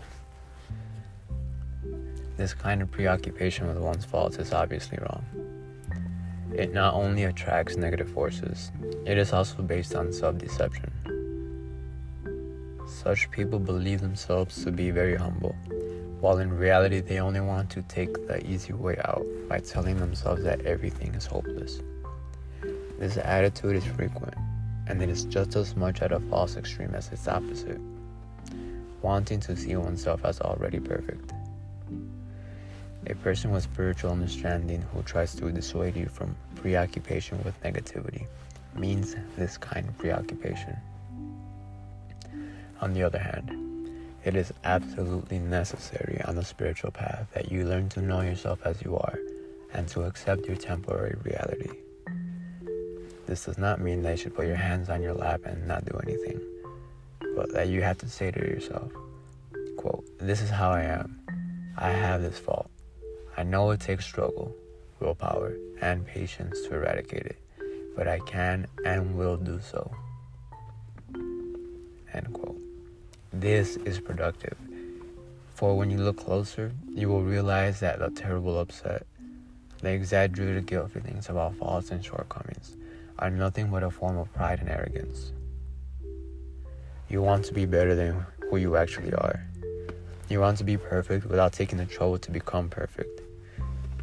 This 2.35 2.55
kind 2.55 2.81
of 2.81 2.89
preoccupation 2.89 3.67
with 3.67 3.77
one's 3.77 4.03
faults 4.03 4.37
is 4.37 4.53
obviously 4.53 4.97
wrong. 4.99 5.56
It 6.53 6.73
not 6.73 6.93
only 6.93 7.23
attracts 7.23 7.77
negative 7.77 8.09
forces, 8.09 8.71
it 9.05 9.17
is 9.17 9.33
also 9.33 9.61
based 9.61 9.95
on 9.95 10.11
self 10.13 10.37
deception. 10.37 10.91
Such 12.87 13.29
people 13.31 13.59
believe 13.59 14.01
themselves 14.01 14.63
to 14.63 14.71
be 14.71 14.91
very 14.91 15.15
humble, 15.15 15.55
while 16.19 16.39
in 16.39 16.51
reality 16.51 17.01
they 17.01 17.19
only 17.19 17.41
want 17.41 17.69
to 17.71 17.81
take 17.83 18.13
the 18.27 18.45
easy 18.49 18.73
way 18.73 18.97
out 19.03 19.25
by 19.49 19.59
telling 19.59 19.97
themselves 19.97 20.43
that 20.43 20.65
everything 20.65 21.13
is 21.15 21.25
hopeless. 21.25 21.81
This 22.97 23.17
attitude 23.17 23.75
is 23.75 23.85
frequent 23.85 24.33
and 24.87 25.01
it 25.01 25.09
is 25.09 25.25
just 25.25 25.55
as 25.55 25.75
much 25.75 26.01
at 26.01 26.11
a 26.11 26.19
false 26.19 26.55
extreme 26.55 26.95
as 26.95 27.11
its 27.11 27.27
opposite, 27.27 27.79
wanting 29.01 29.39
to 29.41 29.55
see 29.55 29.75
oneself 29.75 30.23
as 30.23 30.39
already 30.41 30.79
perfect. 30.79 31.26
A 33.09 33.15
person 33.15 33.51
with 33.51 33.63
spiritual 33.63 34.11
understanding 34.11 34.81
who 34.93 35.01
tries 35.01 35.33
to 35.35 35.49
dissuade 35.49 35.95
you 35.95 36.07
from 36.07 36.35
preoccupation 36.55 37.41
with 37.45 37.61
negativity 37.63 38.27
means 38.75 39.15
this 39.37 39.57
kind 39.57 39.87
of 39.87 39.97
preoccupation. 39.97 40.75
On 42.81 42.93
the 42.93 43.03
other 43.03 43.17
hand, 43.19 43.49
it 44.25 44.35
is 44.35 44.51
absolutely 44.65 45.39
necessary 45.39 46.21
on 46.25 46.35
the 46.35 46.43
spiritual 46.43 46.91
path 46.91 47.27
that 47.33 47.49
you 47.49 47.63
learn 47.65 47.87
to 47.89 48.01
know 48.01 48.19
yourself 48.19 48.59
as 48.65 48.81
you 48.81 48.97
are 48.97 49.17
and 49.73 49.87
to 49.87 50.03
accept 50.03 50.45
your 50.45 50.57
temporary 50.57 51.15
reality. 51.23 51.71
This 53.25 53.45
does 53.45 53.57
not 53.57 53.79
mean 53.79 54.01
that 54.01 54.11
you 54.11 54.17
should 54.17 54.35
put 54.35 54.47
your 54.47 54.57
hands 54.57 54.89
on 54.89 55.01
your 55.01 55.13
lap 55.13 55.41
and 55.45 55.65
not 55.65 55.85
do 55.85 55.97
anything, 56.03 56.41
but 57.37 57.53
that 57.53 57.69
you 57.69 57.81
have 57.83 57.99
to 57.99 58.09
say 58.09 58.31
to 58.31 58.39
yourself, 58.39 58.91
quote, 59.77 60.03
This 60.19 60.41
is 60.41 60.49
how 60.49 60.71
I 60.71 60.81
am. 60.81 61.21
I 61.77 61.91
have 61.91 62.21
this 62.21 62.37
fault. 62.37 62.69
I 63.37 63.43
know 63.43 63.69
it 63.69 63.79
takes 63.79 64.03
struggle, 64.03 64.55
willpower, 64.99 65.53
and 65.79 66.07
patience 66.07 66.59
to 66.63 66.73
eradicate 66.73 67.27
it, 67.27 67.37
but 67.95 68.07
I 68.07 68.17
can 68.19 68.65
and 68.83 69.15
will 69.15 69.37
do 69.37 69.59
so. 69.61 69.95
End 72.11 72.33
quote. 72.33 72.59
This 73.31 73.77
is 73.77 73.99
productive. 73.99 74.57
For 75.53 75.77
when 75.77 75.91
you 75.91 75.99
look 75.99 76.17
closer, 76.17 76.71
you 76.89 77.09
will 77.09 77.21
realize 77.21 77.79
that 77.81 77.99
the 77.99 78.09
terrible 78.09 78.59
upset, 78.59 79.05
the 79.81 79.91
exaggerated 79.91 80.65
guilt 80.65 80.89
feelings 80.91 81.29
about 81.29 81.53
faults 81.57 81.91
and 81.91 82.03
shortcomings, 82.03 82.75
are 83.19 83.29
nothing 83.29 83.69
but 83.69 83.83
a 83.83 83.91
form 83.91 84.17
of 84.17 84.33
pride 84.33 84.61
and 84.61 84.69
arrogance. 84.69 85.31
You 87.07 87.21
want 87.21 87.45
to 87.45 87.53
be 87.53 87.67
better 87.67 87.93
than 87.93 88.25
who 88.49 88.57
you 88.57 88.77
actually 88.77 89.13
are. 89.13 89.45
You 90.27 90.39
want 90.39 90.57
to 90.57 90.63
be 90.63 90.75
perfect 90.75 91.25
without 91.25 91.53
taking 91.53 91.77
the 91.77 91.85
trouble 91.85 92.17
to 92.17 92.31
become 92.31 92.69
perfect. 92.69 93.16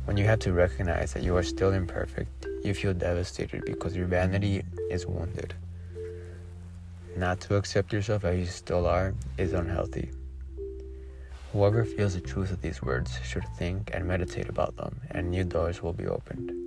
When 0.05 0.17
you 0.17 0.25
have 0.25 0.39
to 0.41 0.53
recognize 0.53 1.13
that 1.13 1.23
you 1.23 1.37
are 1.37 1.43
still 1.43 1.73
imperfect, 1.73 2.47
you 2.63 2.75
feel 2.75 2.95
devastated 2.95 3.65
because 3.65 3.97
your 3.97 4.07
vanity 4.07 4.63
is 4.91 5.07
wounded. 5.07 5.55
Not 7.17 7.41
to 7.43 7.57
accept 7.57 7.93
yourself 7.93 8.25
as 8.25 8.39
you 8.39 8.47
still 8.47 8.87
are 8.87 9.15
is 9.39 9.53
unhealthy. 9.53 10.11
Whoever 11.53 11.85
feels 11.85 12.15
the 12.15 12.21
truth 12.21 12.51
of 12.51 12.61
these 12.61 12.83
words 12.83 13.19
should 13.25 13.45
think 13.57 13.91
and 13.95 14.07
meditate 14.07 14.49
about 14.49 14.77
them, 14.77 15.01
and 15.11 15.31
new 15.31 15.45
doors 15.45 15.83
will 15.83 15.93
be 15.93 16.07
opened 16.07 16.65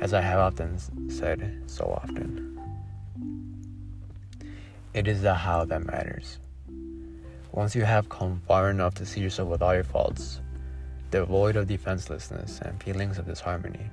as 0.00 0.12
I 0.12 0.20
have 0.20 0.38
often 0.38 0.78
said 1.08 1.62
so 1.66 1.86
often. 1.86 2.60
It 4.92 5.08
is 5.08 5.22
the 5.22 5.34
how 5.34 5.64
that 5.64 5.84
matters. 5.86 6.38
Once 7.52 7.74
you 7.74 7.84
have 7.84 8.08
come 8.08 8.42
far 8.46 8.70
enough 8.70 8.94
to 8.96 9.06
see 9.06 9.20
yourself 9.20 9.48
with 9.48 9.62
all 9.62 9.74
your 9.74 9.84
faults, 9.84 10.40
devoid 11.14 11.54
of 11.54 11.68
defenselessness 11.68 12.58
and 12.62 12.82
feelings 12.82 13.18
of 13.18 13.26
disharmony, 13.26 13.88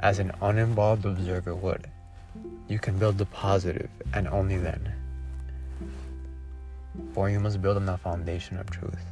as 0.00 0.18
an 0.18 0.32
uninvolved 0.42 1.04
observer 1.04 1.54
would, 1.54 1.86
you 2.66 2.80
can 2.80 2.98
build 2.98 3.16
the 3.16 3.26
positive 3.26 3.88
and 4.12 4.26
only 4.26 4.58
then. 4.58 4.92
For 7.12 7.30
you 7.30 7.38
must 7.38 7.62
build 7.62 7.76
on 7.76 7.86
the 7.86 7.96
foundation 7.96 8.58
of 8.58 8.68
truth. 8.68 9.04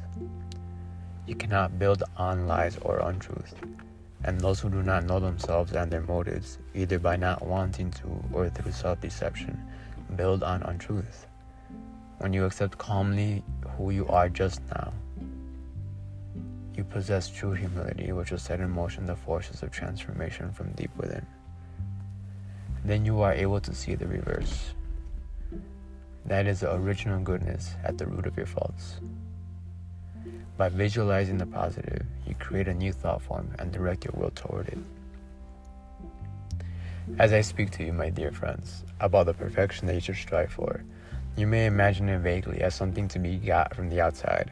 You 1.25 1.35
cannot 1.35 1.79
build 1.79 2.03
on 2.17 2.47
lies 2.47 2.77
or 2.81 2.99
untruth 2.99 3.55
and 4.25 4.39
those 4.39 4.59
who 4.59 4.69
do 4.69 4.83
not 4.83 5.05
know 5.05 5.21
themselves 5.21 5.71
and 5.71 5.89
their 5.89 6.01
motives, 6.01 6.59
either 6.75 6.99
by 6.99 7.15
not 7.15 7.47
wanting 7.47 7.91
to 7.91 8.23
or 8.33 8.49
through 8.49 8.73
self 8.73 8.99
deception, 8.99 9.57
build 10.17 10.43
on 10.43 10.63
untruth. 10.63 11.27
When 12.17 12.33
you 12.33 12.43
accept 12.43 12.77
calmly 12.77 13.41
who 13.77 13.91
you 13.91 14.05
are 14.09 14.27
just 14.27 14.61
now, 14.75 14.91
you 16.81 16.85
possess 16.85 17.29
true 17.29 17.51
humility, 17.51 18.11
which 18.11 18.31
will 18.31 18.39
set 18.39 18.59
in 18.59 18.67
motion 18.67 19.05
the 19.05 19.15
forces 19.15 19.61
of 19.61 19.69
transformation 19.69 20.51
from 20.51 20.71
deep 20.71 20.89
within. 20.97 21.23
Then 22.83 23.05
you 23.05 23.21
are 23.21 23.33
able 23.33 23.61
to 23.61 23.75
see 23.75 23.93
the 23.93 24.07
reverse. 24.07 24.73
That 26.25 26.47
is 26.47 26.61
the 26.61 26.73
original 26.73 27.19
goodness 27.19 27.75
at 27.83 27.99
the 27.99 28.07
root 28.07 28.25
of 28.25 28.35
your 28.35 28.47
faults. 28.47 28.99
By 30.57 30.69
visualizing 30.69 31.37
the 31.37 31.45
positive, 31.45 32.03
you 32.25 32.33
create 32.39 32.67
a 32.67 32.73
new 32.73 32.91
thought 32.91 33.21
form 33.21 33.53
and 33.59 33.71
direct 33.71 34.05
your 34.05 34.15
will 34.15 34.31
toward 34.31 34.69
it. 34.69 34.79
As 37.19 37.31
I 37.31 37.41
speak 37.41 37.69
to 37.71 37.83
you, 37.85 37.93
my 37.93 38.09
dear 38.09 38.31
friends, 38.31 38.85
about 38.99 39.27
the 39.27 39.35
perfection 39.35 39.85
that 39.85 39.93
you 39.93 40.01
should 40.01 40.15
strive 40.15 40.51
for, 40.51 40.83
you 41.37 41.45
may 41.45 41.67
imagine 41.67 42.09
it 42.09 42.19
vaguely 42.19 42.61
as 42.61 42.73
something 42.73 43.07
to 43.09 43.19
be 43.19 43.37
got 43.37 43.75
from 43.75 43.89
the 43.89 44.01
outside, 44.01 44.51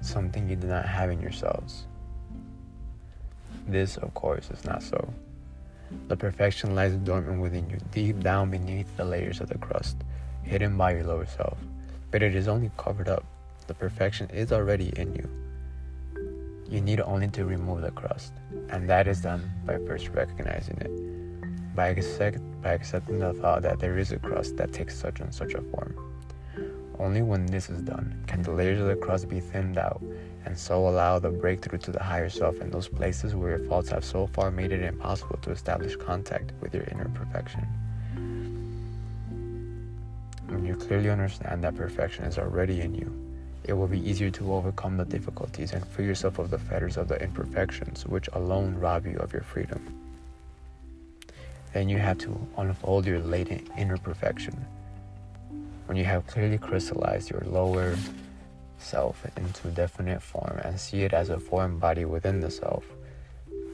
something 0.00 0.48
you 0.48 0.56
do 0.56 0.66
not 0.66 0.86
have 0.86 1.10
in 1.10 1.20
yourselves. 1.20 1.86
This, 3.66 3.96
of 3.96 4.12
course, 4.14 4.50
is 4.50 4.64
not 4.64 4.82
so. 4.82 5.12
The 6.08 6.16
perfection 6.16 6.74
lies 6.74 6.94
dormant 6.94 7.40
within 7.40 7.68
you, 7.68 7.78
deep 7.92 8.20
down 8.20 8.50
beneath 8.50 8.96
the 8.96 9.04
layers 9.04 9.40
of 9.40 9.48
the 9.48 9.58
crust, 9.58 9.96
hidden 10.42 10.76
by 10.76 10.92
your 10.92 11.04
lower 11.04 11.26
self. 11.26 11.58
But 12.10 12.22
it 12.22 12.34
is 12.34 12.48
only 12.48 12.70
covered 12.76 13.08
up. 13.08 13.24
The 13.66 13.74
perfection 13.74 14.28
is 14.30 14.52
already 14.52 14.92
in 14.96 15.14
you. 15.14 15.28
You 16.68 16.80
need 16.80 17.00
only 17.00 17.28
to 17.28 17.44
remove 17.44 17.82
the 17.82 17.90
crust, 17.90 18.32
and 18.68 18.88
that 18.88 19.08
is 19.08 19.20
done 19.20 19.50
by 19.64 19.78
first 19.78 20.08
recognizing 20.10 20.76
it, 20.78 21.74
by, 21.74 21.88
accept, 21.88 22.38
by 22.62 22.72
accepting 22.72 23.18
the 23.18 23.32
thought 23.34 23.62
that 23.62 23.80
there 23.80 23.98
is 23.98 24.12
a 24.12 24.18
crust 24.18 24.56
that 24.56 24.72
takes 24.72 24.96
such 24.96 25.20
and 25.20 25.34
such 25.34 25.54
a 25.54 25.62
form. 25.62 26.09
Only 27.00 27.22
when 27.22 27.46
this 27.46 27.70
is 27.70 27.80
done 27.80 28.22
can 28.26 28.42
the 28.42 28.50
layers 28.50 28.78
of 28.78 28.86
the 28.86 28.94
crust 28.94 29.26
be 29.26 29.40
thinned 29.40 29.78
out 29.78 30.02
and 30.44 30.56
so 30.56 30.86
allow 30.86 31.18
the 31.18 31.30
breakthrough 31.30 31.78
to 31.78 31.92
the 31.92 32.02
higher 32.02 32.28
self 32.28 32.60
in 32.60 32.70
those 32.70 32.88
places 32.88 33.34
where 33.34 33.56
your 33.56 33.68
faults 33.68 33.88
have 33.88 34.04
so 34.04 34.26
far 34.26 34.50
made 34.50 34.70
it 34.70 34.82
impossible 34.82 35.38
to 35.38 35.50
establish 35.50 35.96
contact 35.96 36.52
with 36.60 36.74
your 36.74 36.84
inner 36.84 37.08
perfection. 37.14 37.66
When 40.48 40.66
you 40.66 40.76
clearly 40.76 41.08
understand 41.08 41.64
that 41.64 41.74
perfection 41.74 42.24
is 42.24 42.36
already 42.36 42.82
in 42.82 42.94
you, 42.94 43.10
it 43.64 43.72
will 43.72 43.86
be 43.86 44.06
easier 44.06 44.30
to 44.32 44.52
overcome 44.52 44.98
the 44.98 45.06
difficulties 45.06 45.72
and 45.72 45.86
free 45.86 46.04
yourself 46.04 46.38
of 46.38 46.50
the 46.50 46.58
fetters 46.58 46.98
of 46.98 47.08
the 47.08 47.22
imperfections 47.22 48.04
which 48.04 48.28
alone 48.34 48.74
rob 48.74 49.06
you 49.06 49.16
of 49.20 49.32
your 49.32 49.42
freedom. 49.42 49.80
Then 51.72 51.88
you 51.88 51.96
have 51.96 52.18
to 52.18 52.46
unfold 52.58 53.06
your 53.06 53.20
latent 53.20 53.70
inner 53.78 53.96
perfection. 53.96 54.66
When 55.90 55.96
you 55.96 56.04
have 56.04 56.24
clearly 56.28 56.56
crystallized 56.56 57.30
your 57.30 57.42
lower 57.44 57.96
self 58.78 59.26
into 59.36 59.72
definite 59.72 60.22
form 60.22 60.60
and 60.62 60.78
see 60.78 61.02
it 61.02 61.12
as 61.12 61.30
a 61.30 61.40
foreign 61.40 61.80
body 61.80 62.04
within 62.04 62.38
the 62.38 62.48
self, 62.48 62.84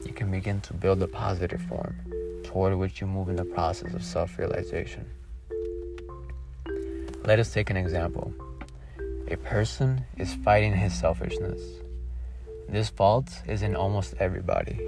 you 0.03 0.13
can 0.13 0.31
begin 0.31 0.59
to 0.61 0.73
build 0.73 0.99
a 1.03 1.07
positive 1.07 1.61
form 1.61 1.95
toward 2.43 2.75
which 2.75 3.01
you 3.01 3.05
move 3.05 3.29
in 3.29 3.35
the 3.35 3.45
process 3.45 3.93
of 3.93 4.03
self 4.03 4.39
realization. 4.39 5.05
Let 7.23 7.37
us 7.37 7.53
take 7.53 7.69
an 7.69 7.77
example. 7.77 8.33
A 9.27 9.37
person 9.37 10.03
is 10.17 10.33
fighting 10.43 10.73
his 10.73 10.95
selfishness. 10.95 11.61
This 12.67 12.89
fault 12.89 13.29
is 13.45 13.61
in 13.61 13.75
almost 13.75 14.15
everybody. 14.19 14.79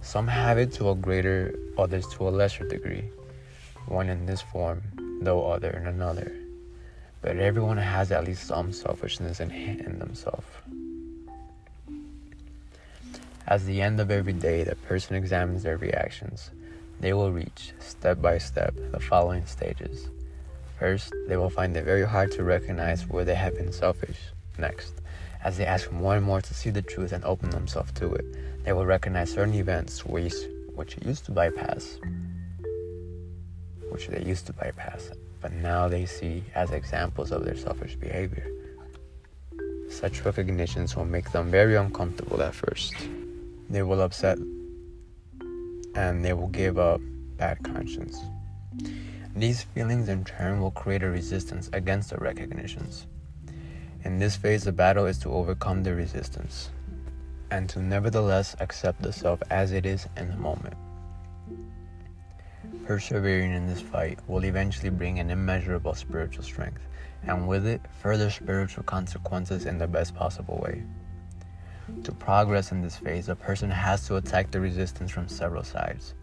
Some 0.00 0.26
have 0.26 0.56
it 0.56 0.72
to 0.76 0.88
a 0.88 0.94
greater, 0.94 1.54
others 1.76 2.06
to 2.14 2.26
a 2.26 2.30
lesser 2.30 2.66
degree, 2.66 3.10
one 3.88 4.08
in 4.08 4.24
this 4.24 4.40
form, 4.40 4.80
though 5.20 5.44
other 5.52 5.68
in 5.68 5.86
another. 5.86 6.34
But 7.26 7.38
everyone 7.38 7.76
has 7.76 8.12
at 8.12 8.22
least 8.22 8.46
some 8.46 8.72
selfishness 8.72 9.40
in, 9.40 9.50
in 9.50 9.98
themselves. 9.98 10.46
As 13.48 13.64
the 13.64 13.82
end 13.82 13.98
of 13.98 14.12
every 14.12 14.32
day, 14.32 14.62
the 14.62 14.76
person 14.76 15.16
examines 15.16 15.64
their 15.64 15.76
reactions. 15.76 16.52
They 17.00 17.12
will 17.14 17.32
reach, 17.32 17.72
step 17.80 18.22
by 18.22 18.38
step, 18.38 18.76
the 18.92 19.00
following 19.00 19.44
stages. 19.44 20.08
First, 20.78 21.12
they 21.26 21.36
will 21.36 21.50
find 21.50 21.76
it 21.76 21.84
very 21.84 22.06
hard 22.06 22.30
to 22.30 22.44
recognize 22.44 23.08
where 23.08 23.24
they 23.24 23.34
have 23.34 23.56
been 23.56 23.72
selfish. 23.72 24.20
Next, 24.56 24.94
as 25.42 25.56
they 25.56 25.66
ask 25.66 25.90
more 25.90 26.14
and 26.14 26.24
more 26.24 26.40
to 26.40 26.54
see 26.54 26.70
the 26.70 26.80
truth 26.80 27.10
and 27.10 27.24
open 27.24 27.50
themselves 27.50 27.90
to 27.94 28.14
it, 28.14 28.64
they 28.64 28.72
will 28.72 28.86
recognize 28.86 29.32
certain 29.32 29.54
events 29.54 30.06
which, 30.06 30.32
which 30.76 30.96
used 31.04 31.24
to 31.24 31.32
bypass, 31.32 31.98
which 33.90 34.06
they 34.06 34.22
used 34.22 34.46
to 34.46 34.52
bypass, 34.52 35.10
but 35.46 35.52
now 35.52 35.86
they 35.86 36.04
see 36.04 36.42
as 36.56 36.72
examples 36.72 37.30
of 37.30 37.44
their 37.44 37.54
selfish 37.54 37.94
behavior. 37.94 38.50
Such 39.88 40.24
recognitions 40.24 40.96
will 40.96 41.04
make 41.04 41.30
them 41.30 41.52
very 41.52 41.76
uncomfortable 41.76 42.42
at 42.42 42.52
first. 42.52 42.92
They 43.70 43.84
will 43.84 44.02
upset 44.02 44.38
and 45.94 46.24
they 46.24 46.32
will 46.32 46.48
give 46.48 46.78
up 46.78 47.00
bad 47.36 47.62
conscience. 47.62 48.18
These 49.36 49.62
feelings 49.62 50.08
in 50.08 50.24
turn 50.24 50.60
will 50.60 50.72
create 50.72 51.04
a 51.04 51.10
resistance 51.10 51.70
against 51.72 52.10
the 52.10 52.16
recognitions. 52.16 53.06
In 54.02 54.18
this 54.18 54.34
phase, 54.34 54.64
the 54.64 54.72
battle 54.72 55.06
is 55.06 55.18
to 55.20 55.32
overcome 55.32 55.84
the 55.84 55.94
resistance 55.94 56.70
and 57.52 57.68
to 57.68 57.78
nevertheless 57.78 58.56
accept 58.58 59.00
the 59.00 59.12
self 59.12 59.40
as 59.48 59.70
it 59.70 59.86
is 59.86 60.08
in 60.16 60.28
the 60.28 60.36
moment. 60.36 60.74
Persevering 62.86 63.52
in 63.52 63.66
this 63.66 63.80
fight 63.80 64.20
will 64.28 64.44
eventually 64.44 64.90
bring 64.90 65.18
an 65.18 65.30
immeasurable 65.30 65.92
spiritual 65.94 66.44
strength, 66.44 66.86
and 67.24 67.48
with 67.48 67.66
it, 67.66 67.80
further 68.00 68.30
spiritual 68.30 68.84
consequences 68.84 69.66
in 69.66 69.76
the 69.76 69.88
best 69.88 70.14
possible 70.14 70.60
way. 70.62 70.84
To 72.04 72.12
progress 72.12 72.70
in 72.70 72.82
this 72.82 72.96
phase, 72.96 73.28
a 73.28 73.34
person 73.34 73.70
has 73.70 74.06
to 74.06 74.16
attack 74.16 74.52
the 74.52 74.60
resistance 74.60 75.10
from 75.10 75.26
several 75.26 75.64
sides. 75.64 76.14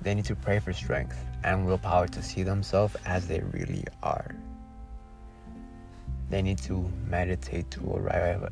They 0.00 0.14
need 0.14 0.26
to 0.26 0.36
pray 0.36 0.60
for 0.60 0.72
strength 0.72 1.18
and 1.42 1.66
willpower 1.66 2.06
to 2.06 2.22
see 2.22 2.44
themselves 2.44 2.94
as 3.04 3.26
they 3.26 3.40
really 3.40 3.82
are. 4.04 4.32
They 6.30 6.40
need 6.40 6.58
to 6.58 6.88
meditate 7.08 7.68
to 7.72 7.94
arrive 7.94 8.48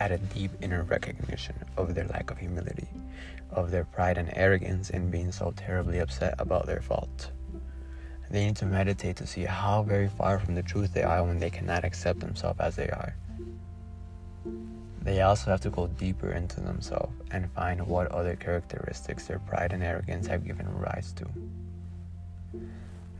at 0.00 0.10
a 0.10 0.18
deep 0.18 0.50
inner 0.62 0.82
recognition 0.82 1.54
of 1.76 1.94
their 1.94 2.06
lack 2.06 2.30
of 2.30 2.38
humility, 2.38 2.88
of 3.50 3.70
their 3.70 3.84
pride 3.84 4.18
and 4.18 4.32
arrogance 4.34 4.90
in 4.90 5.10
being 5.10 5.30
so 5.30 5.52
terribly 5.54 5.98
upset 5.98 6.34
about 6.38 6.66
their 6.66 6.80
fault. 6.80 7.30
They 8.30 8.46
need 8.46 8.56
to 8.56 8.66
meditate 8.66 9.16
to 9.16 9.26
see 9.26 9.44
how 9.44 9.82
very 9.82 10.08
far 10.08 10.38
from 10.38 10.54
the 10.54 10.62
truth 10.62 10.94
they 10.94 11.02
are 11.02 11.22
when 11.22 11.38
they 11.38 11.50
cannot 11.50 11.84
accept 11.84 12.20
themselves 12.20 12.60
as 12.60 12.76
they 12.76 12.88
are. 12.88 13.14
They 15.02 15.20
also 15.22 15.50
have 15.50 15.60
to 15.62 15.70
go 15.70 15.86
deeper 15.86 16.32
into 16.32 16.60
themselves 16.60 17.12
and 17.30 17.50
find 17.52 17.86
what 17.86 18.12
other 18.12 18.36
characteristics 18.36 19.26
their 19.26 19.38
pride 19.38 19.72
and 19.72 19.82
arrogance 19.82 20.26
have 20.26 20.46
given 20.46 20.66
rise 20.78 21.12
to. 21.14 21.26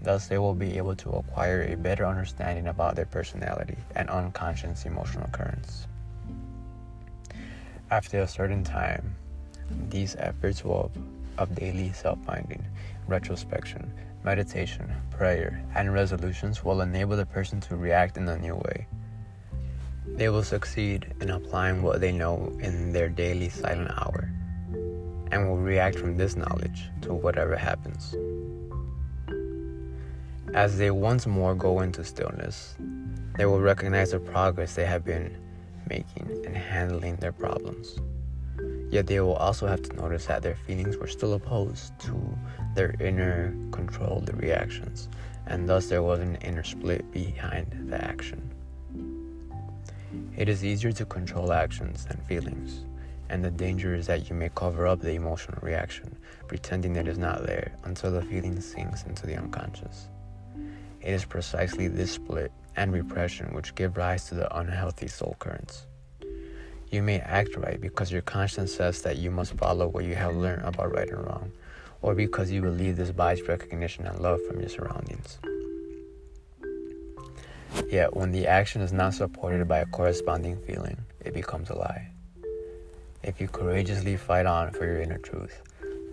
Thus, 0.02 0.28
they 0.28 0.38
will 0.38 0.54
be 0.54 0.78
able 0.78 0.96
to 0.96 1.10
acquire 1.10 1.62
a 1.62 1.76
better 1.76 2.06
understanding 2.06 2.68
about 2.68 2.96
their 2.96 3.06
personality 3.06 3.76
and 3.96 4.08
unconscious 4.08 4.86
emotional 4.86 5.28
currents. 5.32 5.86
After 7.90 8.20
a 8.20 8.29
certain 8.29 8.64
time, 8.64 9.16
these 9.88 10.16
efforts 10.16 10.64
will, 10.64 10.90
of 11.38 11.55
daily 11.55 11.92
self 11.92 12.18
finding, 12.24 12.64
retrospection, 13.07 13.92
meditation, 14.24 14.92
prayer, 15.11 15.62
and 15.74 15.92
resolutions 15.92 16.64
will 16.64 16.81
enable 16.83 17.16
the 17.16 17.26
person 17.26 17.61
to 17.62 17.76
react 17.76 18.16
in 18.16 18.29
a 18.29 18.38
new 18.38 18.55
way 18.55 18.87
they 20.16 20.29
will 20.29 20.42
succeed 20.42 21.14
in 21.20 21.31
applying 21.31 21.83
what 21.83 22.00
they 22.00 22.12
know 22.12 22.53
in 22.61 22.92
their 22.92 23.09
daily 23.09 23.48
silent 23.48 23.90
hour 23.96 24.31
and 25.31 25.48
will 25.48 25.57
react 25.57 25.98
from 25.98 26.16
this 26.16 26.37
knowledge 26.37 26.90
to 27.03 27.14
whatever 27.14 27.57
happens. 27.57 28.14
As 30.53 30.76
they 30.76 30.90
once 30.90 31.26
more 31.26 31.55
go 31.55 31.81
into 31.81 32.03
stillness, 32.03 32.74
they 33.37 33.46
will 33.46 33.61
recognize 33.61 34.11
the 34.11 34.18
progress 34.18 34.74
they 34.74 34.85
have 34.85 35.05
been 35.05 35.37
making 35.90 36.44
in 36.44 36.55
handling 36.55 37.16
their 37.16 37.33
problems. 37.33 37.98
Yet 38.90 39.07
they 39.07 39.20
will 39.20 39.35
also 39.35 39.66
have 39.66 39.83
to 39.83 39.96
notice 39.96 40.26
that 40.26 40.42
their 40.42 40.57
feelings 40.57 40.96
were 40.96 41.07
still 41.07 41.35
opposed 41.35 41.98
to 42.00 42.38
their 42.74 42.94
inner 43.00 43.55
controlled 43.70 44.31
reactions, 44.42 45.09
and 45.46 45.68
thus 45.68 45.87
there 45.88 46.03
was 46.03 46.20
an 46.20 46.37
inner 46.37 46.64
split 46.64 47.11
behind 47.12 47.88
the 47.88 48.03
action. 48.03 48.40
It 50.37 50.48
is 50.48 50.64
easier 50.64 50.92
to 50.92 51.05
control 51.05 51.53
actions 51.53 52.05
than 52.05 52.16
feelings, 52.22 52.85
and 53.29 53.44
the 53.44 53.50
danger 53.50 53.94
is 53.94 54.07
that 54.09 54.29
you 54.29 54.35
may 54.35 54.50
cover 54.55 54.87
up 54.87 55.00
the 55.00 55.12
emotional 55.12 55.59
reaction, 55.62 56.16
pretending 56.48 56.96
it 56.96 57.07
is 57.07 57.18
not 57.18 57.46
there 57.46 57.72
until 57.85 58.11
the 58.11 58.22
feeling 58.22 58.61
sinks 58.61 59.05
into 59.05 59.26
the 59.26 59.37
unconscious. 59.37 60.09
It 61.00 61.12
is 61.12 61.24
precisely 61.24 61.87
this 61.87 62.12
split 62.12 62.53
and 62.80 62.94
repression 62.94 63.52
which 63.52 63.74
give 63.74 63.98
rise 63.98 64.24
to 64.24 64.34
the 64.34 64.56
unhealthy 64.56 65.06
soul 65.06 65.36
currents. 65.38 65.84
You 66.90 67.02
may 67.02 67.18
act 67.18 67.54
right 67.56 67.78
because 67.78 68.10
your 68.10 68.22
conscience 68.22 68.74
says 68.74 69.02
that 69.02 69.18
you 69.18 69.30
must 69.30 69.52
follow 69.52 69.86
what 69.88 70.04
you 70.04 70.14
have 70.14 70.34
learned 70.34 70.64
about 70.64 70.94
right 70.94 71.06
and 71.06 71.22
wrong, 71.26 71.52
or 72.00 72.14
because 72.14 72.50
you 72.50 72.62
believe 72.62 72.96
this 72.96 73.10
buys 73.10 73.42
recognition 73.42 74.06
and 74.06 74.18
love 74.18 74.40
from 74.46 74.60
your 74.60 74.70
surroundings. 74.70 75.38
Yet, 77.90 78.16
when 78.16 78.32
the 78.32 78.46
action 78.46 78.80
is 78.80 78.94
not 78.94 79.12
supported 79.12 79.68
by 79.68 79.80
a 79.80 79.86
corresponding 79.86 80.56
feeling, 80.66 80.96
it 81.22 81.34
becomes 81.34 81.68
a 81.68 81.76
lie. 81.76 82.08
If 83.22 83.42
you 83.42 83.48
courageously 83.48 84.16
fight 84.16 84.46
on 84.46 84.70
for 84.70 84.86
your 84.86 85.02
inner 85.02 85.18
truth, 85.18 85.60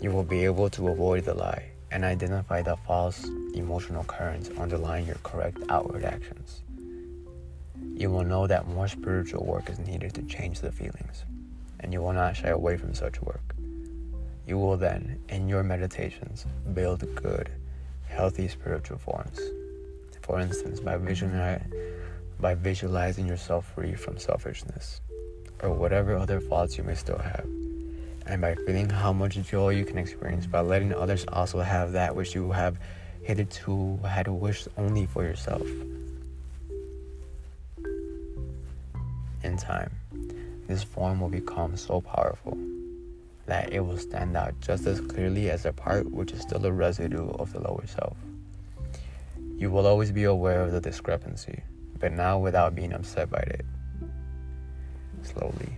you 0.02 0.12
will 0.12 0.26
be 0.26 0.44
able 0.44 0.70
to 0.72 0.90
avoid 0.90 1.24
the 1.24 1.34
lie 1.34 1.72
and 1.92 2.04
identify 2.04 2.62
the 2.62 2.76
false 2.76 3.26
emotional 3.54 4.04
currents 4.04 4.50
underlying 4.58 5.06
your 5.06 5.18
correct 5.24 5.58
outward 5.70 6.04
actions. 6.04 6.64
You 7.96 8.12
will 8.12 8.24
know 8.24 8.48
that 8.48 8.68
more 8.68 8.88
spiritual 8.88 9.46
work 9.46 9.70
is 9.70 9.80
needed 9.80 10.14
to 10.16 10.22
change 10.24 10.60
the 10.60 10.72
feelings, 10.72 11.26
and 11.80 11.94
you 11.94 12.02
will 12.02 12.14
not 12.14 12.36
shy 12.36 12.50
away 12.50 12.78
from 12.78 12.94
such 12.94 13.22
work. 13.22 13.56
You 14.46 14.58
will 14.58 14.78
then, 14.78 15.20
in 15.30 15.48
your 15.48 15.64
meditations, 15.64 16.46
build 16.74 17.04
good, 17.16 17.50
healthy 18.08 18.48
spiritual 18.48 18.98
forms. 18.98 19.40
For 20.22 20.40
instance, 20.40 20.80
by, 20.80 20.98
by 22.40 22.54
visualizing 22.56 23.28
yourself 23.28 23.72
free 23.74 23.96
from 23.96 24.18
selfishness, 24.18 25.02
or 25.64 25.72
whatever 25.72 26.16
other 26.16 26.40
faults 26.40 26.78
you 26.78 26.84
may 26.84 26.96
still 26.96 27.18
have 27.18 27.48
and 28.28 28.42
by 28.42 28.56
feeling 28.56 28.90
how 28.90 29.14
much 29.14 29.36
joy 29.36 29.70
you 29.70 29.86
can 29.86 29.98
experience 29.98 30.46
by 30.46 30.60
letting 30.60 30.94
others 30.94 31.26
also 31.32 31.60
have 31.62 31.94
that 31.94 32.16
which 32.16 32.36
you 32.36 32.52
have 32.52 32.78
hitherto 33.24 33.98
had 33.98 34.28
wished 34.28 34.68
only 34.78 35.06
for 35.06 35.24
yourself. 35.24 35.66
In 39.44 39.58
time, 39.58 39.92
this 40.68 40.84
form 40.84 41.22
will 41.22 41.30
become 41.30 41.78
so 41.78 42.02
powerful 42.02 42.58
that 43.46 43.72
it 43.72 43.80
will 43.80 43.98
stand 43.98 44.36
out 44.36 44.54
just 44.60 44.86
as 44.86 45.00
clearly 45.00 45.50
as 45.50 45.66
a 45.66 45.72
part 45.72 46.12
which 46.12 46.34
is 46.34 46.42
still 46.42 46.66
a 46.66 46.72
residue 46.72 47.30
of 47.40 47.54
the 47.54 47.62
lower 47.62 47.86
self. 47.88 48.18
You 49.56 49.72
will 49.72 49.88
always 49.88 50.12
be 50.12 50.26
aware 50.26 50.62
of 50.62 50.74
the 50.74 50.82
discrepancy, 50.82 51.64
but 51.98 52.12
now 52.12 52.40
without 52.40 52.76
being 52.76 52.92
upset 52.92 53.30
by 53.30 53.40
it. 53.40 53.66
Slowly, 55.24 55.78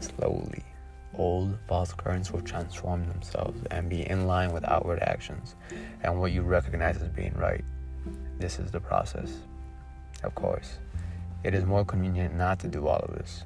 slowly 0.00 0.64
old 1.18 1.58
false 1.66 1.92
currents 1.92 2.30
will 2.30 2.40
transform 2.40 3.06
themselves 3.06 3.60
and 3.70 3.90
be 3.90 4.08
in 4.08 4.26
line 4.26 4.52
with 4.52 4.64
outward 4.64 5.00
actions 5.02 5.56
and 6.02 6.18
what 6.18 6.32
you 6.32 6.42
recognize 6.42 6.96
as 7.02 7.08
being 7.08 7.34
right. 7.34 7.64
This 8.38 8.58
is 8.58 8.70
the 8.70 8.80
process. 8.80 9.32
Of 10.22 10.34
course, 10.34 10.78
it 11.44 11.54
is 11.54 11.64
more 11.64 11.84
convenient 11.84 12.34
not 12.34 12.58
to 12.60 12.68
do 12.68 12.86
all 12.86 13.00
of 13.00 13.14
this. 13.16 13.44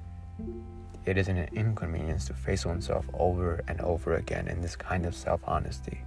It 1.04 1.18
is 1.18 1.28
an 1.28 1.48
inconvenience 1.52 2.26
to 2.26 2.34
face 2.34 2.64
oneself 2.64 3.06
over 3.14 3.62
and 3.66 3.80
over 3.80 4.14
again 4.14 4.46
in 4.46 4.60
this 4.60 4.76
kind 4.76 5.04
of 5.04 5.14
self 5.14 5.40
honesty. 5.44 6.00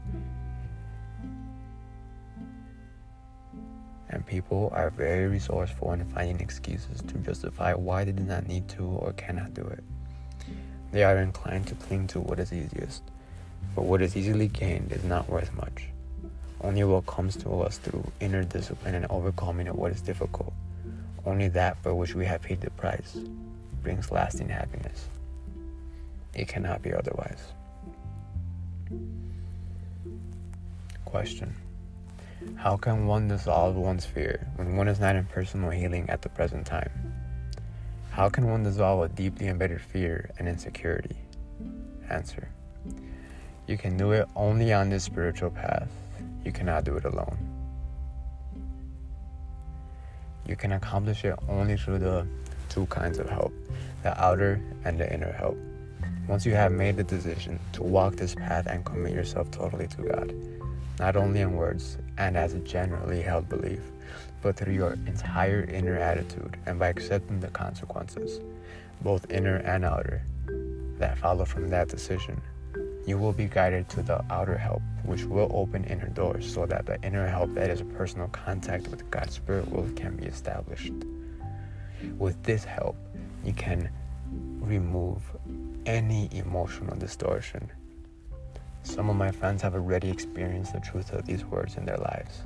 And 4.10 4.25
people 4.25 4.71
are 4.73 4.89
very 4.91 5.28
resourceful 5.28 5.91
in 5.91 6.06
finding 6.06 6.39
excuses 6.39 7.01
to 7.01 7.15
justify 7.15 7.73
why 7.73 8.06
they 8.06 8.13
do 8.13 8.23
not 8.23 8.47
need 8.47 8.69
to 8.69 8.84
or 8.86 9.12
cannot 9.13 9.54
do 9.54 9.63
it. 9.63 9.84
They 10.96 11.04
are 11.04 11.18
inclined 11.18 11.68
to 11.68 11.76
cling 11.76 12.08
to 12.08 12.22
what 12.22 12.40
is 12.40 12.54
easiest, 12.54 13.04
but 13.76 13.84
what 13.84 14.02
is 14.02 14.16
easily 14.16 14.48
gained 14.48 14.94
is 14.94 15.04
not 15.04 15.28
worth 15.28 15.54
much. 15.54 15.90
Only 16.62 16.86
what 16.86 17.06
comes 17.06 17.36
to 17.44 17.50
us 17.64 17.80
through 17.80 18.10
inner 18.22 18.46
discipline 18.46 18.96
and 18.96 19.06
overcoming 19.10 19.68
of 19.68 19.76
what 19.76 19.92
is 19.92 20.00
difficult, 20.00 20.54
only 21.26 21.50
that 21.50 21.78
for 21.84 21.94
which 21.94 22.16
we 22.16 22.26
have 22.28 22.44
paid 22.44 22.62
the 22.62 22.70
price, 22.70 23.18
brings 23.84 24.10
lasting 24.10 24.48
happiness. 24.48 25.10
It 26.34 26.48
cannot 26.48 26.82
be 26.82 26.94
otherwise. 26.94 27.44
Question 31.04 31.54
How 32.56 32.78
can 32.78 33.06
one 33.06 33.28
dissolve 33.28 33.76
one's 33.76 34.06
fear 34.06 34.48
when 34.56 34.78
one 34.78 34.88
is 34.88 35.02
not 35.02 35.18
in 35.18 35.26
personal 35.26 35.72
healing 35.72 36.10
at 36.10 36.22
the 36.22 36.30
present 36.30 36.66
time? 36.66 37.14
How 38.15 38.30
can 38.30 38.49
one 38.49 38.63
dissolve 38.63 39.01
a 39.01 39.10
deeply 39.13 39.49
embedded 39.49 39.82
fear 39.82 40.30
and 40.39 40.47
insecurity? 40.47 41.17
Answer 42.10 42.47
You 43.67 43.78
can 43.78 43.97
do 43.97 44.13
it 44.13 44.25
only 44.38 44.71
on 44.71 44.89
this 44.89 45.04
spiritual 45.04 45.49
path. 45.49 45.89
You 46.45 46.54
cannot 46.54 46.86
do 46.86 46.95
it 46.95 47.04
alone. 47.04 47.38
You 50.47 50.56
can 50.56 50.71
accomplish 50.71 51.25
it 51.25 51.38
only 51.49 51.75
through 51.75 51.99
the 51.99 52.25
two 52.69 52.86
kinds 52.86 53.19
of 53.19 53.30
help 53.30 53.51
the 54.04 54.17
outer 54.23 54.62
and 54.86 54.97
the 54.97 55.13
inner 55.13 55.34
help. 55.34 55.58
Once 56.30 56.45
you 56.45 56.54
have 56.54 56.71
made 56.71 56.95
the 56.95 57.04
decision 57.04 57.60
to 57.73 57.84
walk 57.84 58.15
this 58.15 58.34
path 58.34 58.65
and 58.67 58.86
commit 58.86 59.12
yourself 59.12 59.51
totally 59.51 59.88
to 59.88 60.04
God, 60.04 60.34
not 60.99 61.17
only 61.17 61.41
in 61.41 61.51
words 61.51 61.97
and 62.17 62.38
as 62.38 62.54
a 62.54 62.60
generally 62.60 63.21
held 63.21 63.49
belief, 63.49 63.82
but 64.46 64.58
through 64.58 64.74
your 64.74 64.94
entire 65.08 65.64
inner 65.64 65.98
attitude 65.98 66.56
and 66.68 66.78
by 66.78 66.88
accepting 66.88 67.40
the 67.40 67.48
consequences, 67.48 68.40
both 69.02 69.32
inner 69.32 69.56
and 69.56 69.84
outer, 69.84 70.22
that 71.00 71.18
follow 71.18 71.44
from 71.44 71.68
that 71.72 71.88
decision. 71.88 72.40
You 73.08 73.18
will 73.18 73.34
be 73.34 73.46
guided 73.46 73.90
to 73.90 74.04
the 74.04 74.24
outer 74.30 74.56
help, 74.56 74.84
which 75.04 75.24
will 75.24 75.50
open 75.52 75.84
inner 75.86 76.10
doors 76.10 76.54
so 76.54 76.68
that 76.68 76.86
the 76.86 77.02
inner 77.02 77.28
help 77.28 77.56
that 77.56 77.72
is 77.72 77.82
a 77.82 77.86
personal 77.86 78.28
contact 78.28 78.88
with 78.90 79.10
God's 79.10 79.34
Spirit 79.34 79.68
will 79.72 79.90
can 79.96 80.16
be 80.16 80.26
established. 80.26 80.94
With 82.20 82.44
this 82.44 82.64
help, 82.64 82.98
you 83.44 83.54
can 83.54 83.90
remove 84.60 85.24
any 85.88 86.30
emotional 86.32 86.96
distortion. 86.98 87.72
Some 88.84 89.10
of 89.10 89.16
my 89.16 89.32
friends 89.32 89.64
have 89.64 89.74
already 89.74 90.12
experienced 90.12 90.74
the 90.74 90.82
truth 90.82 91.14
of 91.14 91.26
these 91.26 91.44
words 91.46 91.78
in 91.78 91.86
their 91.86 91.98
lives. 91.98 92.44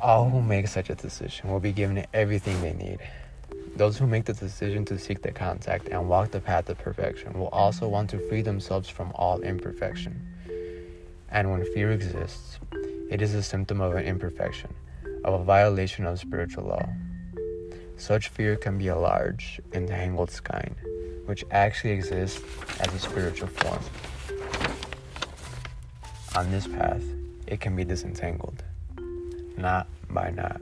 All 0.00 0.28
who 0.28 0.42
make 0.42 0.68
such 0.68 0.90
a 0.90 0.94
decision 0.94 1.50
will 1.50 1.60
be 1.60 1.72
given 1.72 2.04
everything 2.12 2.60
they 2.60 2.74
need. 2.74 2.98
Those 3.76 3.96
who 3.98 4.06
make 4.06 4.24
the 4.24 4.32
decision 4.32 4.84
to 4.86 4.98
seek 4.98 5.22
the 5.22 5.32
contact 5.32 5.88
and 5.88 6.08
walk 6.08 6.30
the 6.30 6.40
path 6.40 6.68
of 6.68 6.78
perfection 6.78 7.32
will 7.32 7.48
also 7.48 7.88
want 7.88 8.10
to 8.10 8.18
free 8.28 8.42
themselves 8.42 8.88
from 8.88 9.12
all 9.14 9.40
imperfection. 9.40 10.20
And 11.30 11.50
when 11.50 11.64
fear 11.72 11.90
exists, 11.90 12.58
it 13.10 13.22
is 13.22 13.34
a 13.34 13.42
symptom 13.42 13.80
of 13.80 13.94
an 13.94 14.04
imperfection, 14.04 14.72
of 15.24 15.40
a 15.40 15.44
violation 15.44 16.06
of 16.06 16.20
spiritual 16.20 16.64
law. 16.64 16.88
Such 17.96 18.28
fear 18.28 18.56
can 18.56 18.78
be 18.78 18.88
a 18.88 18.96
large, 18.96 19.60
entangled 19.72 20.30
skein, 20.30 20.76
which 21.26 21.44
actually 21.50 21.92
exists 21.92 22.40
as 22.80 22.92
a 22.92 22.98
spiritual 22.98 23.48
form. 23.48 23.82
On 26.36 26.50
this 26.50 26.66
path, 26.66 27.02
it 27.46 27.60
can 27.60 27.74
be 27.74 27.84
disentangled 27.84 28.62
knot 29.56 29.86
by 30.10 30.30
knot, 30.30 30.60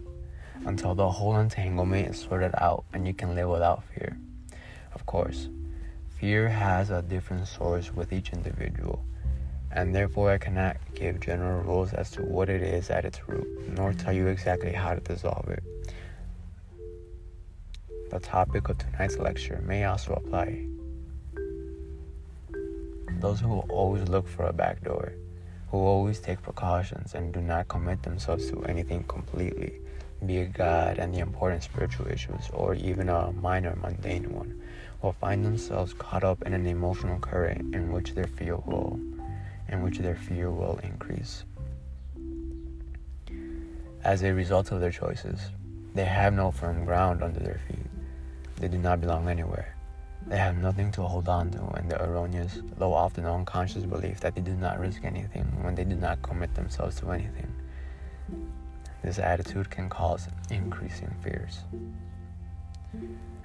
until 0.66 0.94
the 0.94 1.08
whole 1.08 1.36
entanglement 1.36 2.10
is 2.10 2.20
sorted 2.20 2.52
out 2.58 2.84
and 2.92 3.06
you 3.06 3.14
can 3.14 3.34
live 3.34 3.48
without 3.48 3.82
fear. 3.84 4.16
Of 4.94 5.06
course, 5.06 5.48
fear 6.18 6.48
has 6.48 6.90
a 6.90 7.02
different 7.02 7.48
source 7.48 7.92
with 7.92 8.12
each 8.12 8.32
individual, 8.32 9.04
and 9.70 9.94
therefore 9.94 10.30
I 10.30 10.38
cannot 10.38 10.76
give 10.94 11.20
general 11.20 11.62
rules 11.62 11.92
as 11.92 12.10
to 12.12 12.22
what 12.22 12.48
it 12.48 12.62
is 12.62 12.90
at 12.90 13.04
its 13.04 13.28
root, 13.28 13.48
nor 13.68 13.92
tell 13.92 14.12
you 14.12 14.28
exactly 14.28 14.72
how 14.72 14.94
to 14.94 15.00
dissolve 15.00 15.48
it. 15.48 15.62
The 18.10 18.20
topic 18.20 18.68
of 18.68 18.78
tonight's 18.78 19.18
lecture 19.18 19.62
may 19.66 19.84
also 19.84 20.12
apply. 20.12 20.66
Those 23.20 23.40
who 23.40 23.60
always 23.70 24.08
look 24.08 24.28
for 24.28 24.44
a 24.44 24.52
back 24.52 24.82
door 24.82 25.12
who 25.72 25.78
always 25.78 26.20
take 26.20 26.42
precautions 26.42 27.14
and 27.14 27.32
do 27.32 27.40
not 27.40 27.66
commit 27.66 28.02
themselves 28.02 28.50
to 28.50 28.62
anything 28.64 29.02
completely, 29.04 29.72
be 30.26 30.36
it 30.36 30.52
God 30.52 30.98
and 30.98 31.14
the 31.14 31.20
important 31.20 31.62
spiritual 31.62 32.08
issues, 32.08 32.50
or 32.52 32.74
even 32.74 33.08
a 33.08 33.32
minor 33.32 33.74
mundane 33.76 34.34
one, 34.34 34.60
will 35.00 35.14
find 35.14 35.42
themselves 35.42 35.94
caught 35.94 36.24
up 36.24 36.42
in 36.42 36.52
an 36.52 36.66
emotional 36.66 37.18
current 37.18 37.74
in 37.74 37.90
which 37.90 38.12
their 38.14 38.26
fear 38.26 38.56
will, 38.56 39.00
in 39.66 39.82
which 39.82 39.96
their 39.98 40.14
fear 40.14 40.50
will 40.50 40.78
increase. 40.82 41.44
As 44.04 44.22
a 44.22 44.34
result 44.34 44.72
of 44.72 44.80
their 44.80 44.90
choices, 44.90 45.40
they 45.94 46.04
have 46.04 46.34
no 46.34 46.50
firm 46.50 46.84
ground 46.84 47.22
under 47.22 47.40
their 47.40 47.60
feet. 47.66 47.86
They 48.56 48.68
do 48.68 48.76
not 48.76 49.00
belong 49.00 49.26
anywhere. 49.26 49.74
They 50.26 50.38
have 50.38 50.56
nothing 50.56 50.90
to 50.92 51.02
hold 51.02 51.28
on 51.28 51.50
to, 51.50 51.62
and 51.76 51.90
the 51.90 52.02
erroneous, 52.02 52.60
though 52.78 52.94
often 52.94 53.26
unconscious 53.26 53.84
belief 53.84 54.20
that 54.20 54.34
they 54.34 54.40
do 54.40 54.54
not 54.54 54.80
risk 54.80 55.04
anything 55.04 55.44
when 55.62 55.74
they 55.74 55.84
do 55.84 55.96
not 55.96 56.22
commit 56.22 56.54
themselves 56.54 56.96
to 57.00 57.10
anything. 57.10 57.52
This 59.02 59.18
attitude 59.18 59.68
can 59.68 59.88
cause 59.88 60.28
increasing 60.48 61.14
fears. 61.22 61.60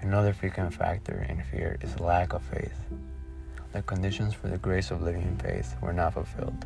Another 0.02 0.34
frequent 0.34 0.74
factor 0.74 1.26
in 1.28 1.42
fear 1.44 1.78
is 1.82 2.00
lack 2.00 2.34
of 2.34 2.44
faith. 2.44 2.78
The 3.74 3.82
conditions 3.82 4.34
for 4.34 4.48
the 4.48 4.58
grace 4.58 4.92
of 4.92 5.02
living 5.02 5.24
in 5.24 5.38
faith 5.38 5.76
were 5.82 5.94
not 5.94 6.14
fulfilled. 6.14 6.66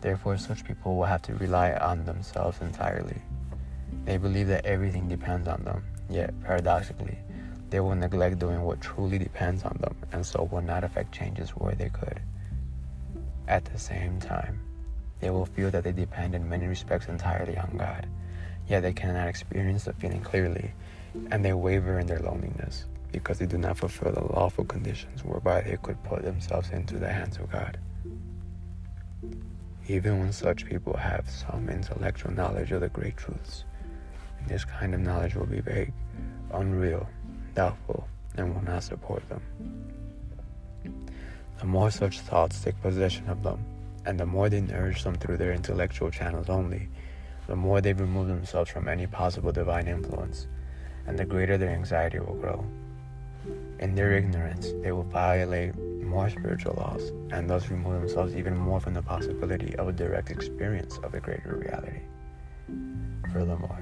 Therefore, 0.00 0.38
such 0.38 0.64
people 0.64 0.96
will 0.96 1.04
have 1.04 1.22
to 1.22 1.34
rely 1.34 1.72
on 1.74 2.04
themselves 2.04 2.60
entirely. 2.60 3.20
They 4.04 4.16
believe 4.16 4.48
that 4.48 4.64
everything 4.64 5.08
depends 5.08 5.46
on 5.46 5.62
them, 5.62 5.84
yet, 6.08 6.32
paradoxically, 6.42 7.18
they 7.70 7.80
will 7.80 7.94
neglect 7.94 8.38
doing 8.38 8.62
what 8.62 8.80
truly 8.80 9.18
depends 9.18 9.64
on 9.64 9.76
them 9.80 9.96
and 10.12 10.24
so 10.26 10.48
will 10.50 10.60
not 10.60 10.84
affect 10.84 11.12
changes 11.12 11.50
where 11.50 11.74
they 11.74 11.88
could. 11.88 12.20
At 13.48 13.64
the 13.64 13.78
same 13.78 14.20
time, 14.20 14.60
they 15.20 15.30
will 15.30 15.46
feel 15.46 15.70
that 15.70 15.84
they 15.84 15.92
depend 15.92 16.34
in 16.34 16.48
many 16.48 16.66
respects 16.66 17.06
entirely 17.06 17.56
on 17.56 17.76
God, 17.76 18.06
yet 18.68 18.82
they 18.82 18.92
cannot 18.92 19.28
experience 19.28 19.84
the 19.84 19.92
feeling 19.94 20.20
clearly 20.20 20.72
and 21.30 21.44
they 21.44 21.52
waver 21.52 21.98
in 21.98 22.06
their 22.06 22.20
loneliness. 22.20 22.86
because 23.12 23.38
they 23.38 23.46
do 23.46 23.58
not 23.58 23.76
fulfill 23.76 24.12
the 24.12 24.24
lawful 24.32 24.64
conditions 24.64 25.24
whereby 25.24 25.60
they 25.62 25.76
could 25.82 26.02
put 26.04 26.22
themselves 26.22 26.70
into 26.70 26.98
the 26.98 27.08
hands 27.08 27.38
of 27.38 27.50
God. 27.50 27.78
Even 29.88 30.20
when 30.20 30.32
such 30.32 30.64
people 30.64 30.96
have 30.96 31.28
some 31.28 31.68
intellectual 31.68 32.32
knowledge 32.32 32.70
of 32.70 32.80
the 32.80 32.88
great 32.88 33.16
truths, 33.16 33.64
this 34.46 34.64
kind 34.64 34.94
of 34.94 35.00
knowledge 35.00 35.34
will 35.34 35.46
be 35.46 35.60
vague, 35.60 35.92
unreal, 36.52 37.08
doubtful, 37.54 38.06
and 38.36 38.54
will 38.54 38.62
not 38.62 38.82
support 38.82 39.22
them. 39.28 39.42
The 41.58 41.66
more 41.66 41.90
such 41.90 42.20
thoughts 42.20 42.62
take 42.62 42.80
possession 42.80 43.28
of 43.28 43.42
them, 43.42 43.64
and 44.06 44.18
the 44.18 44.26
more 44.26 44.48
they 44.48 44.60
nourish 44.60 45.04
them 45.04 45.16
through 45.16 45.36
their 45.36 45.52
intellectual 45.52 46.10
channels 46.10 46.48
only, 46.48 46.88
the 47.46 47.56
more 47.56 47.80
they 47.80 47.92
remove 47.92 48.28
themselves 48.28 48.70
from 48.70 48.88
any 48.88 49.06
possible 49.06 49.52
divine 49.52 49.88
influence, 49.88 50.46
and 51.06 51.18
the 51.18 51.24
greater 51.24 51.58
their 51.58 51.70
anxiety 51.70 52.18
will 52.18 52.34
grow. 52.34 52.64
In 53.80 53.94
their 53.94 54.12
ignorance, 54.12 54.68
they 54.82 54.92
will 54.92 55.04
violate 55.04 55.74
more 56.10 56.28
spiritual 56.28 56.74
laws 56.74 57.12
and 57.30 57.48
thus 57.48 57.70
remove 57.70 58.00
themselves 58.00 58.34
even 58.34 58.56
more 58.56 58.80
from 58.80 58.94
the 58.94 59.02
possibility 59.02 59.74
of 59.76 59.88
a 59.88 59.92
direct 59.92 60.30
experience 60.30 60.98
of 61.02 61.14
a 61.14 61.20
greater 61.20 61.56
reality. 61.56 62.00
Furthermore, 63.32 63.80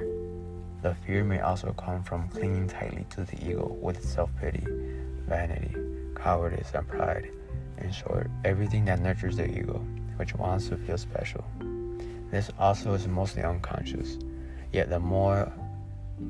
the 0.83 0.95
fear 0.95 1.25
may 1.25 1.41
also 1.41 1.73
come 1.73 2.03
from 2.03 2.29
clinging 2.29 2.69
tightly 2.69 3.05
to 3.11 3.25
the 3.25 3.37
ego 3.45 3.77
with 3.81 4.05
self 4.05 4.31
pity, 4.41 4.65
vanity, 5.27 5.75
cowardice, 6.15 6.71
and 6.75 6.87
pride. 6.87 7.31
In 7.79 7.93
short, 7.93 8.31
everything 8.45 8.85
that 8.87 9.01
nurtures 9.01 9.37
the 9.37 9.47
ego, 9.47 9.85
which 10.17 10.35
wants 10.35 10.69
to 10.69 10.77
feel 10.77 10.99
special. 10.99 11.45
This 12.31 12.51
also 12.59 12.95
is 12.95 13.07
mostly 13.09 13.43
unconscious, 13.43 14.19
yet, 14.73 14.91
the 14.91 15.01
more 15.01 15.53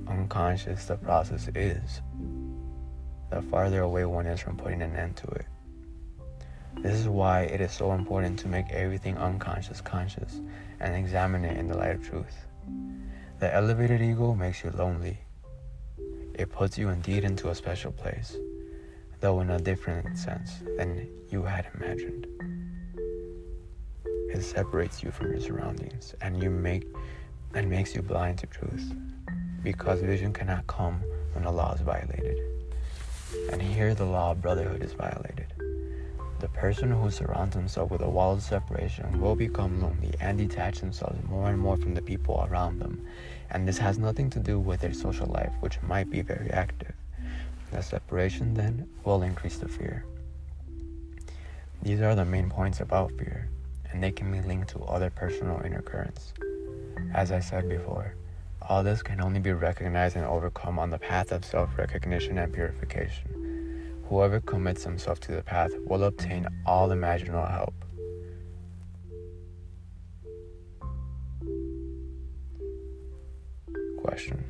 unconscious 0.06 0.84
the 0.86 0.96
process 0.96 1.48
is, 1.54 2.00
the 3.30 3.42
farther 3.42 3.82
away 3.82 4.04
one 4.04 4.26
is 4.26 4.40
from 4.40 4.56
putting 4.56 4.82
an 4.82 4.94
end 4.96 5.16
to 5.16 5.26
it. 5.28 5.46
This 6.78 6.94
is 6.94 7.08
why 7.08 7.42
it 7.42 7.60
is 7.60 7.72
so 7.72 7.92
important 7.92 8.38
to 8.40 8.48
make 8.48 8.70
everything 8.70 9.18
unconscious 9.18 9.80
conscious 9.80 10.40
and 10.80 10.94
examine 10.94 11.44
it 11.44 11.56
in 11.56 11.66
the 11.66 11.76
light 11.76 11.96
of 11.96 12.02
truth. 12.02 12.47
The 13.40 13.54
elevated 13.54 14.02
ego 14.02 14.34
makes 14.34 14.64
you 14.64 14.70
lonely. 14.70 15.18
It 16.34 16.50
puts 16.50 16.76
you 16.76 16.88
indeed 16.88 17.22
into 17.22 17.50
a 17.50 17.54
special 17.54 17.92
place, 17.92 18.36
though 19.20 19.40
in 19.40 19.50
a 19.50 19.60
different 19.60 20.18
sense 20.18 20.54
than 20.76 21.08
you 21.30 21.44
had 21.44 21.68
imagined. 21.76 22.26
It 24.34 24.42
separates 24.42 25.04
you 25.04 25.12
from 25.12 25.30
your 25.30 25.40
surroundings 25.40 26.14
and 26.20 26.42
you 26.42 26.50
make 26.50 26.84
and 27.54 27.70
makes 27.70 27.94
you 27.94 28.02
blind 28.02 28.38
to 28.38 28.46
truth 28.46 28.92
because 29.62 30.00
vision 30.00 30.32
cannot 30.32 30.66
come 30.66 31.00
when 31.32 31.44
the 31.44 31.52
law 31.52 31.74
is 31.74 31.80
violated. 31.80 32.38
And 33.52 33.62
here 33.62 33.94
the 33.94 34.04
law 34.04 34.32
of 34.32 34.42
brotherhood 34.42 34.82
is 34.82 34.94
violated. 34.94 35.47
The 36.40 36.48
person 36.48 36.92
who 36.92 37.10
surrounds 37.10 37.56
himself 37.56 37.90
with 37.90 38.00
a 38.00 38.08
wall 38.08 38.34
of 38.34 38.42
separation 38.42 39.20
will 39.20 39.34
become 39.34 39.82
lonely 39.82 40.14
and 40.20 40.38
detach 40.38 40.78
themselves 40.78 41.18
more 41.28 41.48
and 41.50 41.58
more 41.58 41.76
from 41.76 41.94
the 41.94 42.02
people 42.02 42.46
around 42.48 42.78
them. 42.78 43.04
And 43.50 43.66
this 43.66 43.78
has 43.78 43.98
nothing 43.98 44.30
to 44.30 44.38
do 44.38 44.60
with 44.60 44.80
their 44.80 44.92
social 44.92 45.26
life, 45.26 45.52
which 45.58 45.82
might 45.82 46.10
be 46.10 46.22
very 46.22 46.48
active. 46.50 46.94
The 47.72 47.82
separation 47.82 48.54
then 48.54 48.88
will 49.04 49.22
increase 49.22 49.58
the 49.58 49.68
fear. 49.68 50.04
These 51.82 52.00
are 52.02 52.14
the 52.14 52.24
main 52.24 52.50
points 52.50 52.80
about 52.80 53.12
fear, 53.18 53.48
and 53.90 54.02
they 54.02 54.12
can 54.12 54.30
be 54.30 54.40
linked 54.40 54.68
to 54.70 54.84
other 54.84 55.10
personal 55.10 55.60
inner 55.64 55.82
currents. 55.82 56.34
As 57.14 57.32
I 57.32 57.40
said 57.40 57.68
before, 57.68 58.14
all 58.62 58.84
this 58.84 59.02
can 59.02 59.20
only 59.20 59.40
be 59.40 59.52
recognized 59.52 60.16
and 60.16 60.24
overcome 60.24 60.78
on 60.78 60.90
the 60.90 60.98
path 60.98 61.32
of 61.32 61.44
self 61.44 61.76
recognition 61.76 62.38
and 62.38 62.52
purification. 62.52 63.37
Whoever 64.08 64.40
commits 64.40 64.84
himself 64.84 65.20
to 65.20 65.32
the 65.32 65.42
path 65.42 65.70
will 65.84 66.04
obtain 66.04 66.46
all 66.64 66.92
imaginable 66.92 67.44
help. 67.44 67.74
Question 74.02 74.42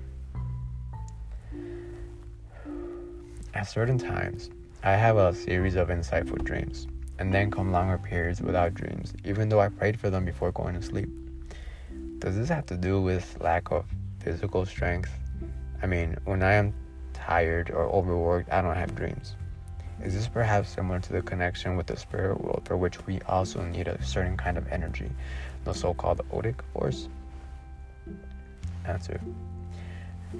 At 3.52 3.64
certain 3.64 3.98
times, 3.98 4.50
I 4.84 4.92
have 4.92 5.16
a 5.16 5.34
series 5.34 5.74
of 5.74 5.88
insightful 5.88 6.44
dreams, 6.44 6.86
and 7.18 7.34
then 7.34 7.50
come 7.50 7.72
longer 7.72 7.98
periods 7.98 8.40
without 8.40 8.74
dreams, 8.74 9.12
even 9.24 9.48
though 9.48 9.60
I 9.60 9.70
prayed 9.70 9.98
for 9.98 10.08
them 10.08 10.24
before 10.24 10.52
going 10.52 10.76
to 10.76 10.82
sleep. 10.82 11.08
Does 12.20 12.36
this 12.36 12.48
have 12.48 12.66
to 12.66 12.76
do 12.76 13.02
with 13.02 13.36
lack 13.40 13.72
of 13.72 13.86
physical 14.20 14.64
strength? 14.66 15.12
I 15.82 15.86
mean, 15.86 16.16
when 16.26 16.44
I 16.44 16.52
am 16.52 16.72
tired 17.12 17.70
or 17.70 17.86
overworked, 17.86 18.52
I 18.52 18.62
don't 18.62 18.76
have 18.76 18.94
dreams. 18.94 19.34
Is 20.02 20.14
this 20.14 20.28
perhaps 20.28 20.68
similar 20.68 21.00
to 21.00 21.12
the 21.12 21.22
connection 21.22 21.76
with 21.76 21.86
the 21.86 21.96
spirit 21.96 22.40
world 22.40 22.62
for 22.64 22.76
which 22.76 23.04
we 23.06 23.20
also 23.22 23.62
need 23.64 23.88
a 23.88 24.02
certain 24.02 24.36
kind 24.36 24.56
of 24.56 24.68
energy, 24.68 25.10
the 25.64 25.72
so 25.72 25.92
called 25.92 26.20
Odic 26.30 26.60
force? 26.72 27.08
Answer 28.84 29.20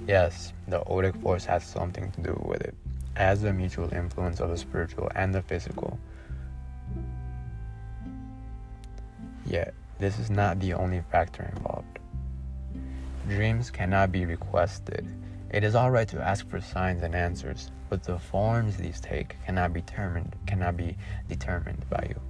Yes, 0.07 0.53
the 0.69 0.81
Odic 0.81 1.21
force 1.23 1.45
has 1.47 1.65
something 1.65 2.13
to 2.13 2.21
do 2.21 2.43
with 2.45 2.61
it, 2.61 2.75
as 3.17 3.43
the 3.43 3.53
mutual 3.53 3.93
influence 3.93 4.41
of 4.41 4.51
the 4.51 4.57
spiritual 4.57 5.11
and 5.15 5.35
the 5.35 5.43
physical. 5.43 5.99
Yet, 9.45 9.75
this 9.99 10.19
is 10.19 10.31
not 10.31 10.61
the 10.61 10.75
only 10.75 11.03
factor 11.11 11.51
involved. 11.57 11.99
Dreams 13.29 13.71
cannot 13.71 14.13
be 14.13 14.25
requested. 14.25 15.09
It 15.51 15.65
is 15.65 15.75
alright 15.75 16.09
to 16.09 16.21
ask 16.21 16.49
for 16.49 16.61
signs 16.61 17.03
and 17.03 17.15
answers, 17.15 17.71
but 17.89 18.03
the 18.03 18.19
forms 18.19 18.77
these 18.77 19.01
take 19.01 19.37
cannot 19.45 19.73
be 19.73 19.81
determined 19.81 20.35
cannot 20.47 20.77
be 20.77 20.97
determined 21.29 21.85
by 21.89 22.07
you. 22.09 22.21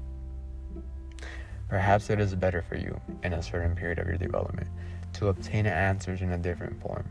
Perhaps 1.69 2.09
it 2.09 2.19
is 2.19 2.35
better 2.35 2.63
for 2.63 2.77
you 2.77 2.99
in 3.23 3.35
a 3.35 3.43
certain 3.43 3.75
period 3.77 3.99
of 3.99 4.07
your 4.07 4.17
development 4.17 4.69
to 5.15 5.29
obtain 5.29 5.67
answers 5.67 6.23
in 6.23 6.33
a 6.33 6.39
different 6.39 6.81
form. 6.81 7.05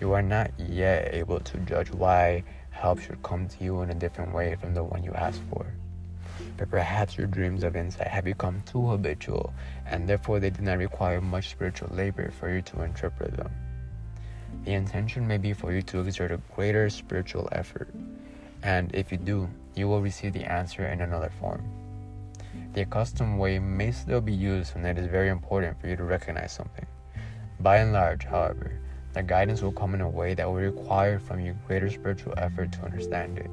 You 0.00 0.12
are 0.12 0.22
not 0.22 0.52
yet 0.58 1.12
able 1.14 1.40
to 1.40 1.58
judge 1.58 1.90
why 1.90 2.44
help 2.70 3.00
should 3.00 3.22
come 3.22 3.48
to 3.48 3.64
you 3.64 3.82
in 3.82 3.90
a 3.90 3.94
different 3.94 4.32
way 4.32 4.54
from 4.54 4.74
the 4.74 4.84
one 4.84 5.02
you 5.02 5.12
asked 5.12 5.42
for. 5.50 5.66
But 6.56 6.70
perhaps 6.70 7.18
your 7.18 7.26
dreams 7.26 7.64
of 7.64 7.76
insight 7.76 8.06
have 8.06 8.24
become 8.24 8.62
too 8.62 8.86
habitual, 8.86 9.52
and 9.86 10.08
therefore 10.08 10.40
they 10.40 10.50
do 10.50 10.62
not 10.62 10.78
require 10.78 11.20
much 11.20 11.50
spiritual 11.50 11.88
labor 11.92 12.30
for 12.30 12.54
you 12.54 12.62
to 12.62 12.82
interpret 12.82 13.36
them. 13.36 13.50
The 14.64 14.72
intention 14.72 15.26
may 15.26 15.38
be 15.38 15.52
for 15.52 15.72
you 15.72 15.82
to 15.82 16.00
exert 16.00 16.30
a 16.30 16.40
greater 16.54 16.90
spiritual 16.90 17.48
effort, 17.52 17.88
and 18.62 18.94
if 18.94 19.10
you 19.10 19.16
do, 19.16 19.48
you 19.74 19.88
will 19.88 20.02
receive 20.02 20.34
the 20.34 20.44
answer 20.44 20.86
in 20.86 21.00
another 21.00 21.30
form. 21.40 21.62
The 22.74 22.82
accustomed 22.82 23.38
way 23.38 23.58
may 23.58 23.90
still 23.90 24.20
be 24.20 24.32
used 24.32 24.74
when 24.74 24.84
it 24.84 24.98
is 24.98 25.06
very 25.06 25.28
important 25.28 25.80
for 25.80 25.88
you 25.88 25.96
to 25.96 26.04
recognize 26.04 26.52
something. 26.52 26.86
By 27.60 27.78
and 27.78 27.92
large, 27.92 28.24
however, 28.24 28.78
the 29.12 29.22
guidance 29.22 29.62
will 29.62 29.72
come 29.72 29.94
in 29.94 30.02
a 30.02 30.08
way 30.08 30.34
that 30.34 30.46
will 30.46 30.54
require 30.54 31.18
from 31.18 31.40
you 31.40 31.56
greater 31.66 31.90
spiritual 31.90 32.34
effort 32.36 32.70
to 32.72 32.84
understand 32.84 33.38
it. 33.38 33.50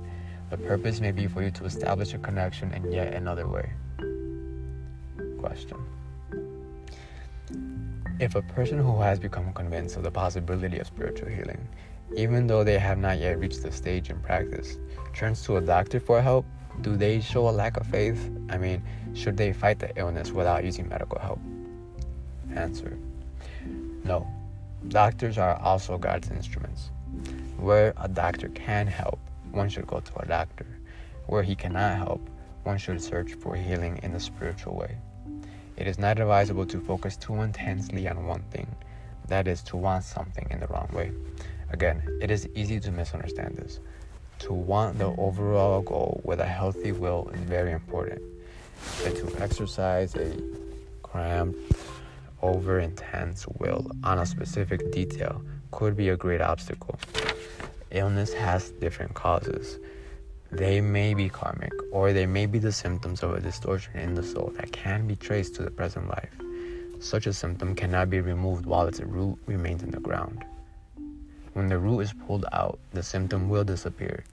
The 0.50 0.58
purpose 0.58 1.00
may 1.00 1.12
be 1.12 1.28
for 1.28 1.42
you 1.42 1.52
to 1.52 1.66
establish 1.66 2.14
a 2.14 2.18
connection 2.18 2.74
in 2.74 2.92
yet 2.92 3.14
another 3.14 3.48
way. 3.48 3.70
Question. 5.40 5.78
If 8.20 8.34
a 8.34 8.42
person 8.42 8.80
who 8.80 9.00
has 9.02 9.20
become 9.20 9.54
convinced 9.54 9.96
of 9.96 10.02
the 10.02 10.10
possibility 10.10 10.80
of 10.80 10.88
spiritual 10.88 11.30
healing, 11.30 11.68
even 12.16 12.48
though 12.48 12.64
they 12.64 12.80
have 12.80 12.98
not 12.98 13.20
yet 13.20 13.38
reached 13.38 13.62
the 13.62 13.72
stage 13.72 14.10
in 14.10 14.20
practice, 14.22 14.80
turns 15.14 15.44
to 15.44 15.58
a 15.58 15.62
doctor 15.62 16.00
for 16.00 16.20
help, 16.20 16.44
do 16.82 16.98
they 16.98 17.22
show 17.22 17.48
a 17.48 17.52
lack 17.52 17.78
of 17.78 17.86
faith? 17.86 18.32
I 18.50 18.58
mean, 18.58 18.82
should 19.14 19.38
they 19.38 19.54
fight 19.54 19.78
the 19.78 19.96
illness 20.00 20.32
without 20.32 20.64
using 20.64 20.90
medical 20.90 21.20
help? 21.20 21.40
Answer 22.56 22.98
No. 24.04 24.28
Doctors 24.88 25.38
are 25.38 25.60
also 25.62 26.00
God's 26.00 26.32
instruments. 26.32 26.90
Where 27.58 27.94
a 27.98 28.08
doctor 28.08 28.50
can 28.50 28.88
help, 28.88 29.20
one 29.52 29.70
should 29.70 29.86
go 29.86 30.00
to 30.00 30.20
a 30.20 30.26
doctor. 30.26 30.66
Where 31.28 31.44
he 31.44 31.56
cannot 31.56 31.98
help, 31.98 32.30
one 32.64 32.80
should 32.80 33.00
search 33.00 33.34
for 33.36 33.56
healing 33.56 34.00
in 34.02 34.12
the 34.12 34.20
spiritual 34.20 34.76
way. 34.76 34.98
It 35.78 35.88
is 35.88 36.00
not 36.00 36.20
advisable 36.20 36.66
to 36.66 36.80
focus 36.82 37.16
too 37.16 37.42
intensely 37.42 38.08
on 38.08 38.26
one 38.26 38.44
thing, 38.52 38.68
that 39.28 39.48
is, 39.48 39.62
to 39.64 39.78
want 39.78 40.04
something 40.04 40.48
in 40.50 40.60
the 40.60 40.68
wrong 40.68 40.90
way. 40.92 41.12
Again, 41.70 42.02
it 42.22 42.32
is 42.32 42.48
easy 42.56 42.80
to 42.80 42.92
misunderstand 42.92 43.56
this. 43.58 43.80
To 44.40 44.54
want 44.54 44.98
the 44.98 45.06
overall 45.06 45.82
goal 45.82 46.22
with 46.24 46.40
a 46.40 46.46
healthy 46.46 46.92
will 46.92 47.30
is 47.34 47.42
very 47.42 47.72
important. 47.72 48.22
But 49.04 49.16
to 49.18 49.42
exercise 49.42 50.16
a 50.16 50.36
cramped, 51.04 51.58
over 52.42 52.80
intense 52.80 53.48
will 53.60 53.90
on 54.04 54.20
a 54.20 54.26
specific 54.26 54.92
detail 54.92 55.42
could 55.72 55.98
be 55.98 56.10
a 56.10 56.18
great 56.18 56.42
obstacle. 56.42 57.00
Illness 57.92 58.34
has 58.34 58.72
different 58.72 59.14
causes. 59.14 59.78
They 60.52 60.80
may 60.82 61.14
be 61.14 61.30
karmic, 61.30 61.74
or 61.92 62.14
they 62.14 62.26
may 62.26 62.46
be 62.46 62.60
the 62.60 62.72
symptoms 62.72 63.22
of 63.22 63.34
a 63.34 63.42
distortion 63.42 63.98
in 63.98 64.14
the 64.14 64.24
soul 64.24 64.54
that 64.56 64.72
can 64.72 65.06
be 65.06 65.16
traced 65.16 65.56
to 65.56 65.64
the 65.64 65.72
present 65.72 66.08
life. 66.08 66.34
Such 67.00 67.28
a 67.28 67.34
symptom 67.34 67.76
cannot 67.76 68.10
be 68.10 68.22
removed 68.22 68.66
while 68.66 68.88
its 68.88 69.02
root 69.02 69.38
remains 69.46 69.84
in 69.84 69.92
the 69.92 70.00
ground. 70.00 70.44
When 71.54 71.68
the 71.68 71.78
root 71.78 72.00
is 72.00 72.14
pulled 72.14 72.46
out, 72.54 72.80
the 72.94 73.04
symptom 73.04 73.50
will 73.50 73.64
disappear. 73.64 74.24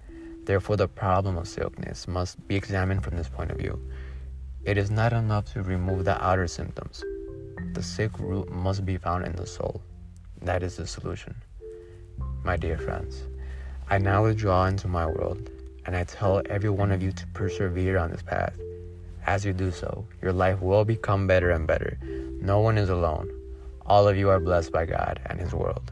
Therefore, 0.44 0.76
the 0.76 0.88
problem 0.88 1.36
of 1.36 1.48
sickness 1.48 2.06
must 2.06 2.46
be 2.46 2.54
examined 2.54 3.02
from 3.02 3.16
this 3.16 3.28
point 3.28 3.50
of 3.50 3.58
view. 3.58 3.80
It 4.64 4.78
is 4.78 4.90
not 4.90 5.12
enough 5.12 5.52
to 5.52 5.62
remove 5.62 6.04
the 6.04 6.22
outer 6.24 6.46
symptoms. 6.46 7.02
The 7.72 7.82
sick 7.82 8.18
root 8.18 8.50
must 8.50 8.86
be 8.86 8.98
found 8.98 9.26
in 9.26 9.36
the 9.36 9.46
soul. 9.46 9.82
That 10.42 10.62
is 10.62 10.76
the 10.76 10.86
solution. 10.86 11.34
My 12.44 12.56
dear 12.56 12.78
friends, 12.78 13.24
I 13.90 13.98
now 13.98 14.24
withdraw 14.24 14.66
into 14.66 14.86
my 14.86 15.06
world, 15.06 15.50
and 15.86 15.96
I 15.96 16.04
tell 16.04 16.42
every 16.48 16.70
one 16.70 16.90
of 16.90 17.02
you 17.02 17.12
to 17.12 17.26
persevere 17.28 17.98
on 17.98 18.10
this 18.10 18.22
path. 18.22 18.58
As 19.26 19.44
you 19.44 19.52
do 19.52 19.70
so, 19.70 20.06
your 20.20 20.32
life 20.32 20.60
will 20.60 20.84
become 20.84 21.26
better 21.26 21.50
and 21.50 21.66
better. 21.66 21.98
No 22.40 22.60
one 22.60 22.76
is 22.76 22.90
alone. 22.90 23.30
All 23.86 24.06
of 24.06 24.16
you 24.16 24.28
are 24.30 24.40
blessed 24.40 24.72
by 24.72 24.86
God 24.86 25.20
and 25.26 25.40
His 25.40 25.52
world. 25.52 25.90